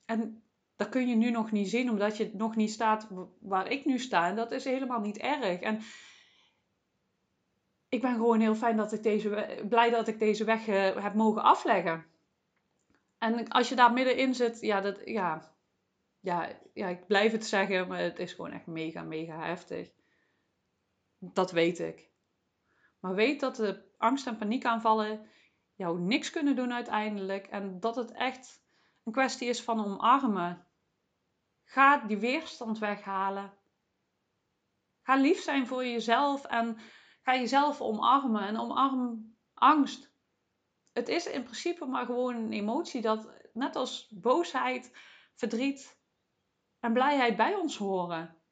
En 0.04 0.42
dat 0.76 0.88
kun 0.88 1.08
je 1.08 1.14
nu 1.14 1.30
nog 1.30 1.50
niet 1.50 1.68
zien, 1.68 1.90
omdat 1.90 2.16
je 2.16 2.30
nog 2.32 2.56
niet 2.56 2.70
staat 2.70 3.08
waar 3.40 3.70
ik 3.70 3.84
nu 3.84 3.98
sta. 3.98 4.28
En 4.28 4.36
dat 4.36 4.50
is 4.50 4.64
helemaal 4.64 5.00
niet 5.00 5.18
erg. 5.18 5.60
En 5.60 5.80
ik 7.88 8.00
ben 8.00 8.14
gewoon 8.14 8.40
heel 8.40 8.54
fijn 8.54 8.76
dat 8.76 8.92
ik 8.92 9.02
deze, 9.02 9.62
blij 9.68 9.90
dat 9.90 10.08
ik 10.08 10.18
deze 10.18 10.44
weg 10.44 10.66
uh, 10.66 11.02
heb 11.02 11.14
mogen 11.14 11.42
afleggen. 11.42 12.06
En 13.18 13.48
als 13.48 13.68
je 13.68 13.74
daar 13.74 13.92
middenin 13.92 14.34
zit, 14.34 14.60
ja, 14.60 14.80
dat, 14.80 15.00
ja, 15.04 15.54
ja, 16.20 16.48
ja, 16.72 16.88
ik 16.88 17.06
blijf 17.06 17.32
het 17.32 17.46
zeggen, 17.46 17.88
maar 17.88 17.98
het 17.98 18.18
is 18.18 18.32
gewoon 18.32 18.52
echt 18.52 18.66
mega, 18.66 19.02
mega 19.02 19.44
heftig. 19.44 19.92
Dat 21.18 21.50
weet 21.50 21.78
ik. 21.78 22.10
Maar 23.00 23.14
weet 23.14 23.40
dat 23.40 23.56
de 23.56 23.82
angst- 23.98 24.26
en 24.26 24.36
paniekaanvallen 24.36 25.32
jou 25.74 26.00
niks 26.00 26.30
kunnen 26.30 26.56
doen 26.56 26.72
uiteindelijk. 26.72 27.46
En 27.46 27.80
dat 27.80 27.96
het 27.96 28.12
echt 28.12 28.64
een 29.04 29.12
kwestie 29.12 29.48
is 29.48 29.62
van 29.62 29.84
omarmen. 29.84 30.66
Ga 31.64 31.98
die 31.98 32.18
weerstand 32.18 32.78
weghalen. 32.78 33.58
Ga 35.02 35.16
lief 35.16 35.42
zijn 35.42 35.66
voor 35.66 35.84
jezelf 35.84 36.44
en 36.44 36.78
ga 37.22 37.34
jezelf 37.34 37.80
omarmen 37.80 38.46
en 38.46 38.58
omarm 38.58 39.36
angst. 39.54 40.12
Het 40.92 41.08
is 41.08 41.26
in 41.26 41.42
principe 41.42 41.86
maar 41.86 42.06
gewoon 42.06 42.34
een 42.34 42.52
emotie 42.52 43.00
dat 43.00 43.48
net 43.52 43.76
als 43.76 44.08
boosheid, 44.08 44.96
verdriet 45.34 45.98
en 46.80 46.92
blijheid 46.92 47.36
bij 47.36 47.54
ons 47.54 47.76
horen. 47.76 48.42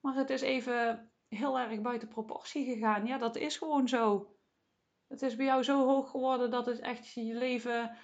Maar 0.00 0.14
het 0.14 0.30
is 0.30 0.40
even 0.40 1.12
heel 1.28 1.58
erg 1.58 1.80
buiten 1.80 2.08
proportie 2.08 2.64
gegaan. 2.64 3.06
Ja, 3.06 3.18
dat 3.18 3.36
is 3.36 3.56
gewoon 3.56 3.88
zo. 3.88 4.34
Het 5.10 5.22
is 5.22 5.36
bij 5.36 5.46
jou 5.46 5.62
zo 5.62 5.86
hoog 5.86 6.10
geworden 6.10 6.50
dat 6.50 6.66
het 6.66 6.80
echt 6.80 7.12
je 7.12 7.34
leven 7.34 7.96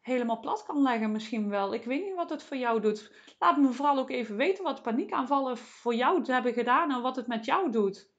helemaal 0.00 0.40
plat 0.40 0.64
kan 0.66 0.82
leggen 0.82 1.12
misschien 1.12 1.48
wel. 1.48 1.74
Ik 1.74 1.84
weet 1.84 2.04
niet 2.04 2.14
wat 2.14 2.30
het 2.30 2.42
voor 2.42 2.56
jou 2.56 2.80
doet. 2.80 3.12
Laat 3.38 3.56
me 3.56 3.72
vooral 3.72 3.98
ook 3.98 4.10
even 4.10 4.36
weten 4.36 4.64
wat 4.64 4.82
paniekaanvallen 4.82 5.58
voor 5.58 5.94
jou 5.94 6.32
hebben 6.32 6.52
gedaan 6.52 6.90
en 6.90 7.02
wat 7.02 7.16
het 7.16 7.26
met 7.26 7.44
jou 7.44 7.70
doet. 7.70 8.10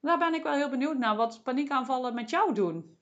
Daar 0.00 0.18
ben 0.18 0.34
ik 0.34 0.42
wel 0.42 0.52
heel 0.54 0.70
benieuwd 0.70 0.98
naar, 0.98 1.16
wat 1.16 1.42
paniekaanvallen 1.42 2.14
met 2.14 2.30
jou 2.30 2.54
doen. 2.54 2.98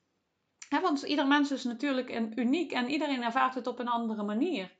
want 0.68 1.02
ieder 1.02 1.26
mens 1.26 1.50
is 1.50 1.64
natuurlijk 1.64 2.34
uniek 2.34 2.72
en 2.72 2.88
iedereen 2.88 3.22
ervaart 3.22 3.54
het 3.54 3.66
op 3.66 3.78
een 3.78 3.88
andere 3.88 4.22
manier. 4.22 4.78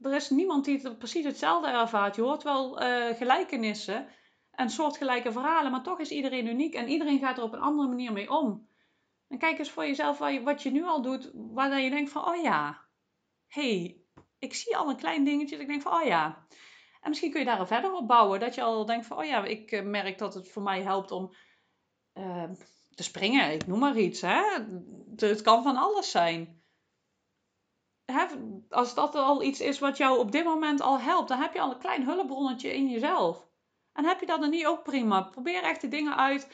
Er 0.00 0.14
is 0.14 0.30
niemand 0.30 0.64
die 0.64 0.80
het 0.80 0.98
precies 0.98 1.24
hetzelfde 1.24 1.70
ervaart. 1.70 2.16
Je 2.16 2.22
hoort 2.22 2.42
wel 2.42 2.82
uh, 2.82 3.16
gelijkenissen, 3.16 4.08
en 4.50 4.70
soortgelijke 4.70 5.32
verhalen, 5.32 5.70
maar 5.70 5.82
toch 5.82 5.98
is 5.98 6.10
iedereen 6.10 6.46
uniek 6.46 6.74
en 6.74 6.88
iedereen 6.88 7.18
gaat 7.18 7.38
er 7.38 7.42
op 7.42 7.52
een 7.52 7.60
andere 7.60 7.88
manier 7.88 8.12
mee 8.12 8.30
om. 8.30 8.68
En 9.28 9.38
kijk 9.38 9.58
eens 9.58 9.70
voor 9.70 9.86
jezelf 9.86 10.18
wat 10.18 10.62
je 10.62 10.70
nu 10.70 10.84
al 10.84 11.02
doet, 11.02 11.30
waar 11.34 11.80
je 11.80 11.90
denkt 11.90 12.10
van, 12.10 12.28
oh 12.28 12.42
ja, 12.42 12.84
hey, 13.46 14.00
ik 14.38 14.54
zie 14.54 14.76
al 14.76 14.88
een 14.88 14.96
klein 14.96 15.24
dingetje 15.24 15.54
dat 15.54 15.60
ik 15.60 15.68
denk 15.70 15.82
van, 15.82 15.92
oh 15.92 16.06
ja. 16.06 16.46
En 17.00 17.08
misschien 17.08 17.30
kun 17.30 17.40
je 17.40 17.46
daar 17.46 17.66
verder 17.66 17.92
op 17.92 18.06
bouwen, 18.06 18.40
dat 18.40 18.54
je 18.54 18.62
al 18.62 18.86
denkt 18.86 19.06
van, 19.06 19.18
oh 19.18 19.24
ja, 19.24 19.44
ik 19.44 19.72
eh, 19.72 19.82
merk 19.82 20.18
dat 20.18 20.34
het 20.34 20.48
voor 20.48 20.62
mij 20.62 20.82
helpt 20.82 21.10
om 21.10 21.34
uh, 22.14 22.50
te 22.94 23.02
springen, 23.02 23.52
ik 23.52 23.66
noem 23.66 23.78
maar 23.78 23.96
iets. 23.96 24.20
Hè? 24.20 24.42
Het 25.16 25.42
kan 25.42 25.62
van 25.62 25.76
alles 25.76 26.10
zijn. 26.10 26.62
Als 28.68 28.94
dat 28.94 29.14
al 29.14 29.42
iets 29.42 29.60
is 29.60 29.78
wat 29.78 29.96
jou 29.96 30.18
op 30.18 30.32
dit 30.32 30.44
moment 30.44 30.80
al 30.80 31.00
helpt, 31.00 31.28
dan 31.28 31.38
heb 31.38 31.54
je 31.54 31.60
al 31.60 31.70
een 31.70 31.78
klein 31.78 32.04
hulpbronnetje 32.04 32.74
in 32.74 32.88
jezelf. 32.88 33.49
En 34.00 34.06
heb 34.06 34.20
je 34.20 34.26
dat 34.26 34.40
dan 34.40 34.50
niet 34.50 34.66
ook 34.66 34.82
prima? 34.82 35.22
Probeer 35.22 35.62
echt 35.62 35.80
de 35.80 35.88
dingen 35.88 36.16
uit. 36.16 36.48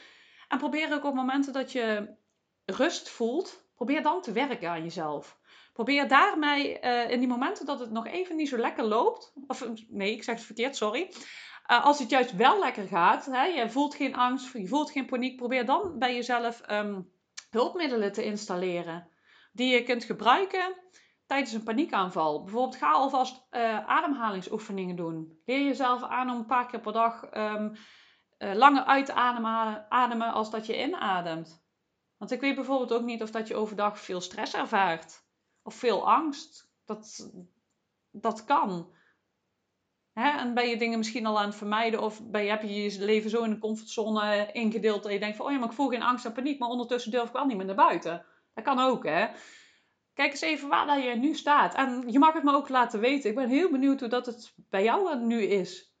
En 0.47 0.57
probeer 0.57 0.93
ook 0.93 1.03
op 1.03 1.13
momenten 1.13 1.53
dat 1.53 1.71
je 1.71 2.15
rust 2.65 3.09
voelt, 3.09 3.63
probeer 3.75 4.01
dan 4.03 4.21
te 4.21 4.31
werken 4.31 4.69
aan 4.69 4.83
jezelf. 4.83 5.37
Probeer 5.73 6.07
daarmee 6.07 6.79
uh, 6.81 7.09
in 7.09 7.19
die 7.19 7.27
momenten 7.27 7.65
dat 7.65 7.79
het 7.79 7.91
nog 7.91 8.07
even 8.07 8.35
niet 8.35 8.49
zo 8.49 8.57
lekker 8.57 8.83
loopt, 8.83 9.33
of 9.47 9.67
nee, 9.89 10.11
ik 10.11 10.23
zeg 10.23 10.35
het 10.35 10.45
verkeerd, 10.45 10.75
sorry. 10.75 11.11
Uh, 11.71 11.85
als 11.85 11.99
het 11.99 12.09
juist 12.09 12.35
wel 12.35 12.59
lekker 12.59 12.87
gaat, 12.87 13.25
hè, 13.25 13.43
je 13.43 13.69
voelt 13.69 13.95
geen 13.95 14.15
angst, 14.15 14.53
je 14.53 14.67
voelt 14.67 14.91
geen 14.91 15.05
paniek, 15.05 15.37
probeer 15.37 15.65
dan 15.65 15.99
bij 15.99 16.15
jezelf 16.15 16.61
um, 16.71 17.11
hulpmiddelen 17.49 18.11
te 18.11 18.23
installeren 18.23 19.09
die 19.51 19.73
je 19.73 19.83
kunt 19.83 20.03
gebruiken 20.03 20.75
tijdens 21.27 21.53
een 21.53 21.63
paniekaanval. 21.63 22.43
Bijvoorbeeld 22.43 22.75
ga 22.75 22.91
alvast 22.91 23.47
uh, 23.51 23.87
ademhalingsoefeningen 23.87 24.95
doen. 24.95 25.41
Leer 25.45 25.65
jezelf 25.65 26.03
aan 26.03 26.29
om 26.29 26.37
een 26.37 26.45
paar 26.45 26.67
keer 26.67 26.79
per 26.79 26.93
dag 26.93 27.35
um, 27.37 27.75
uh, 28.37 28.53
langer 28.53 28.83
uit 28.83 29.05
te 29.05 29.13
ademen, 29.13 30.33
als 30.33 30.51
dat 30.51 30.65
je 30.65 30.83
inademt. 30.83 31.65
Want 32.17 32.31
ik 32.31 32.41
weet 32.41 32.55
bijvoorbeeld 32.55 32.93
ook 32.93 33.05
niet 33.05 33.21
of 33.21 33.31
dat 33.31 33.47
je 33.47 33.55
overdag 33.55 33.99
veel 33.99 34.21
stress 34.21 34.53
ervaart. 34.53 35.25
Of 35.63 35.75
veel 35.75 36.09
angst. 36.09 36.71
Dat, 36.85 37.31
dat 38.11 38.43
kan. 38.43 38.95
Hè? 40.13 40.29
En 40.29 40.53
ben 40.53 40.67
je 40.67 40.77
dingen 40.77 40.97
misschien 40.97 41.25
al 41.25 41.39
aan 41.39 41.45
het 41.45 41.55
vermijden 41.55 42.01
of 42.01 42.29
ben 42.29 42.43
je, 42.43 42.49
heb 42.49 42.61
je 42.61 42.83
je 42.83 42.99
leven 42.99 43.29
zo 43.29 43.43
in 43.43 43.51
een 43.51 43.59
comfortzone 43.59 44.49
ingedeeld 44.51 45.03
dat 45.03 45.11
je 45.11 45.19
denkt 45.19 45.37
van 45.37 45.45
oh 45.45 45.51
ja, 45.51 45.57
maar 45.57 45.67
ik 45.67 45.73
voel 45.75 45.89
geen 45.89 46.03
angst 46.03 46.25
en 46.25 46.33
paniek, 46.33 46.59
maar 46.59 46.69
ondertussen 46.69 47.11
durf 47.11 47.27
ik 47.27 47.33
wel 47.33 47.45
niet 47.45 47.57
meer 47.57 47.65
naar 47.65 47.75
buiten. 47.75 48.25
Dat 48.53 48.63
kan 48.63 48.79
ook 48.79 49.05
hè. 49.05 49.27
Kijk 50.17 50.31
eens 50.31 50.41
even 50.41 50.69
waar 50.69 50.99
je 50.99 51.15
nu 51.15 51.35
staat. 51.35 51.75
En 51.75 52.03
je 52.07 52.19
mag 52.19 52.33
het 52.33 52.43
me 52.43 52.53
ook 52.53 52.69
laten 52.69 52.99
weten. 52.99 53.29
Ik 53.29 53.35
ben 53.35 53.49
heel 53.49 53.71
benieuwd 53.71 53.99
hoe 53.99 54.09
dat 54.09 54.25
het 54.25 54.53
bij 54.69 54.83
jou 54.83 55.17
nu 55.17 55.41
is. 55.41 55.93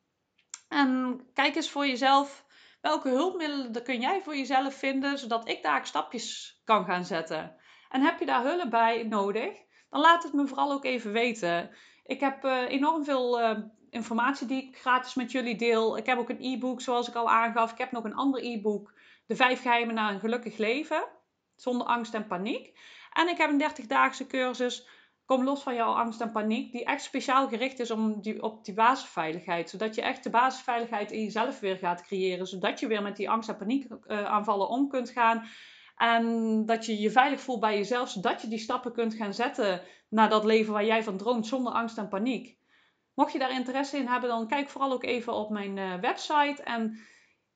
En 0.69 1.21
kijk 1.33 1.55
eens 1.55 1.69
voor 1.69 1.87
jezelf 1.87 2.45
welke 2.81 3.09
hulpmiddelen 3.09 3.83
kun 3.83 3.99
jij 3.99 4.21
voor 4.23 4.35
jezelf 4.35 4.73
vinden, 4.73 5.17
zodat 5.17 5.49
ik 5.49 5.63
daar 5.63 5.85
stapjes 5.85 6.61
kan 6.65 6.85
gaan 6.85 7.05
zetten. 7.05 7.55
En 7.89 8.01
heb 8.01 8.19
je 8.19 8.25
daar 8.25 8.43
hulp 8.43 8.69
bij 8.69 9.03
nodig, 9.03 9.57
dan 9.89 10.01
laat 10.01 10.23
het 10.23 10.33
me 10.33 10.47
vooral 10.47 10.71
ook 10.71 10.85
even 10.85 11.11
weten. 11.11 11.69
Ik 12.05 12.19
heb 12.19 12.45
uh, 12.45 12.69
enorm 12.69 13.03
veel 13.03 13.41
uh, 13.41 13.57
informatie 13.89 14.47
die 14.47 14.63
ik 14.63 14.77
gratis 14.77 15.13
met 15.13 15.31
jullie 15.31 15.55
deel. 15.55 15.97
Ik 15.97 16.05
heb 16.05 16.17
ook 16.17 16.29
een 16.29 16.43
e-book, 16.43 16.81
zoals 16.81 17.07
ik 17.07 17.15
al 17.15 17.29
aangaf. 17.29 17.71
Ik 17.71 17.77
heb 17.77 17.91
nog 17.91 18.03
een 18.03 18.15
ander 18.15 18.43
e-book, 18.43 18.93
De 19.25 19.35
vijf 19.35 19.61
geheimen 19.61 19.95
naar 19.95 20.13
een 20.13 20.19
gelukkig 20.19 20.57
leven, 20.57 21.07
zonder 21.55 21.87
angst 21.87 22.13
en 22.13 22.27
paniek. 22.27 22.73
En 23.17 23.29
ik 23.29 23.37
heb 23.37 23.49
een 23.49 23.61
30-daagse 23.61 24.27
cursus, 24.27 24.87
Kom 25.27 25.43
los 25.43 25.63
van 25.63 25.75
jouw 25.75 25.93
angst 25.93 26.21
en 26.21 26.31
paniek, 26.31 26.71
die 26.71 26.85
echt 26.85 27.03
speciaal 27.03 27.47
gericht 27.47 27.79
is 27.79 27.91
om 27.91 28.21
die, 28.21 28.43
op 28.43 28.65
die 28.65 28.73
basisveiligheid. 28.73 29.69
Zodat 29.69 29.95
je 29.95 30.01
echt 30.01 30.23
de 30.23 30.29
basisveiligheid 30.29 31.11
in 31.11 31.23
jezelf 31.23 31.59
weer 31.59 31.77
gaat 31.77 32.01
creëren. 32.01 32.47
Zodat 32.47 32.79
je 32.79 32.87
weer 32.87 33.01
met 33.01 33.15
die 33.15 33.29
angst 33.29 33.49
en 33.49 33.57
paniek 33.57 33.87
uh, 33.89 34.25
aanvallen 34.25 34.67
om 34.69 34.87
kunt 34.89 35.09
gaan. 35.09 35.47
En 35.95 36.65
dat 36.65 36.85
je 36.85 36.99
je 36.99 37.11
veilig 37.11 37.41
voelt 37.41 37.59
bij 37.59 37.77
jezelf, 37.77 38.09
zodat 38.09 38.41
je 38.41 38.47
die 38.47 38.59
stappen 38.59 38.93
kunt 38.93 39.13
gaan 39.13 39.33
zetten 39.33 39.81
naar 40.09 40.29
dat 40.29 40.45
leven 40.45 40.73
waar 40.73 40.85
jij 40.85 41.03
van 41.03 41.17
droomt, 41.17 41.47
zonder 41.47 41.73
angst 41.73 41.97
en 41.97 42.07
paniek. 42.07 42.57
Mocht 43.13 43.33
je 43.33 43.39
daar 43.39 43.51
interesse 43.51 43.97
in 43.97 44.07
hebben, 44.07 44.29
dan 44.29 44.47
kijk 44.47 44.69
vooral 44.69 44.91
ook 44.91 45.03
even 45.03 45.33
op 45.33 45.49
mijn 45.49 45.77
uh, 45.77 45.99
website. 45.99 46.63
En 46.63 46.99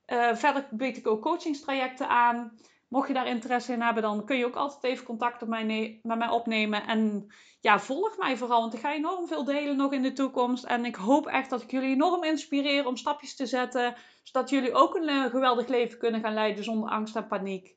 uh, 0.07 0.35
verder 0.35 0.67
bied 0.71 0.97
ik 0.97 1.07
ook 1.07 1.21
coachingstrajecten 1.21 2.07
aan. 2.07 2.57
Mocht 2.91 3.07
je 3.07 3.13
daar 3.13 3.27
interesse 3.27 3.73
in 3.73 3.81
hebben, 3.81 4.03
dan 4.03 4.25
kun 4.25 4.37
je 4.37 4.45
ook 4.45 4.55
altijd 4.55 4.83
even 4.83 5.05
contact 5.05 5.41
op 5.41 5.47
mij 5.47 5.99
met 6.03 6.17
mij 6.17 6.29
opnemen. 6.29 6.87
En 6.87 7.31
ja, 7.59 7.79
volg 7.79 8.17
mij 8.17 8.37
vooral, 8.37 8.61
want 8.61 8.73
ik 8.73 8.79
ga 8.79 8.93
enorm 8.93 9.27
veel 9.27 9.43
delen 9.43 9.77
nog 9.77 9.93
in 9.93 10.01
de 10.01 10.13
toekomst. 10.13 10.63
En 10.63 10.85
ik 10.85 10.95
hoop 10.95 11.27
echt 11.27 11.49
dat 11.49 11.61
ik 11.61 11.71
jullie 11.71 11.93
enorm 11.93 12.23
inspireer 12.23 12.87
om 12.87 12.97
stapjes 12.97 13.35
te 13.35 13.45
zetten, 13.45 13.95
zodat 14.23 14.49
jullie 14.49 14.73
ook 14.73 14.95
een 14.95 15.09
uh, 15.09 15.25
geweldig 15.25 15.67
leven 15.67 15.97
kunnen 15.97 16.21
gaan 16.21 16.33
leiden 16.33 16.63
zonder 16.63 16.89
angst 16.89 17.15
en 17.15 17.27
paniek. 17.27 17.75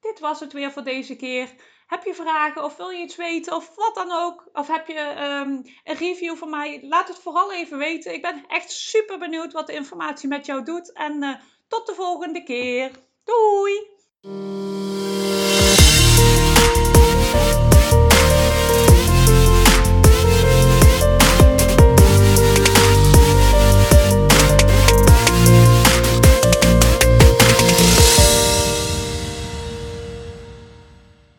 Dit 0.00 0.20
was 0.20 0.40
het 0.40 0.52
weer 0.52 0.72
voor 0.72 0.84
deze 0.84 1.16
keer. 1.16 1.54
Heb 1.86 2.04
je 2.04 2.14
vragen 2.14 2.64
of 2.64 2.76
wil 2.76 2.90
je 2.90 3.02
iets 3.02 3.16
weten 3.16 3.56
of 3.56 3.74
wat 3.74 3.94
dan 3.94 4.12
ook? 4.12 4.48
Of 4.52 4.66
heb 4.66 4.86
je 4.86 4.98
um, 5.44 5.62
een 5.84 5.96
review 5.96 6.36
van 6.36 6.50
mij? 6.50 6.80
Laat 6.82 7.08
het 7.08 7.18
vooral 7.18 7.52
even 7.52 7.78
weten. 7.78 8.12
Ik 8.12 8.22
ben 8.22 8.44
echt 8.46 8.70
super 8.70 9.18
benieuwd 9.18 9.52
wat 9.52 9.66
de 9.66 9.74
informatie 9.74 10.28
met 10.28 10.46
jou 10.46 10.64
doet. 10.64 10.92
En 10.92 11.22
uh, 11.22 11.34
tot 11.68 11.86
de 11.86 11.94
volgende 11.94 12.42
keer. 12.42 12.90
Doei! 13.24 13.97
Música 14.24 15.07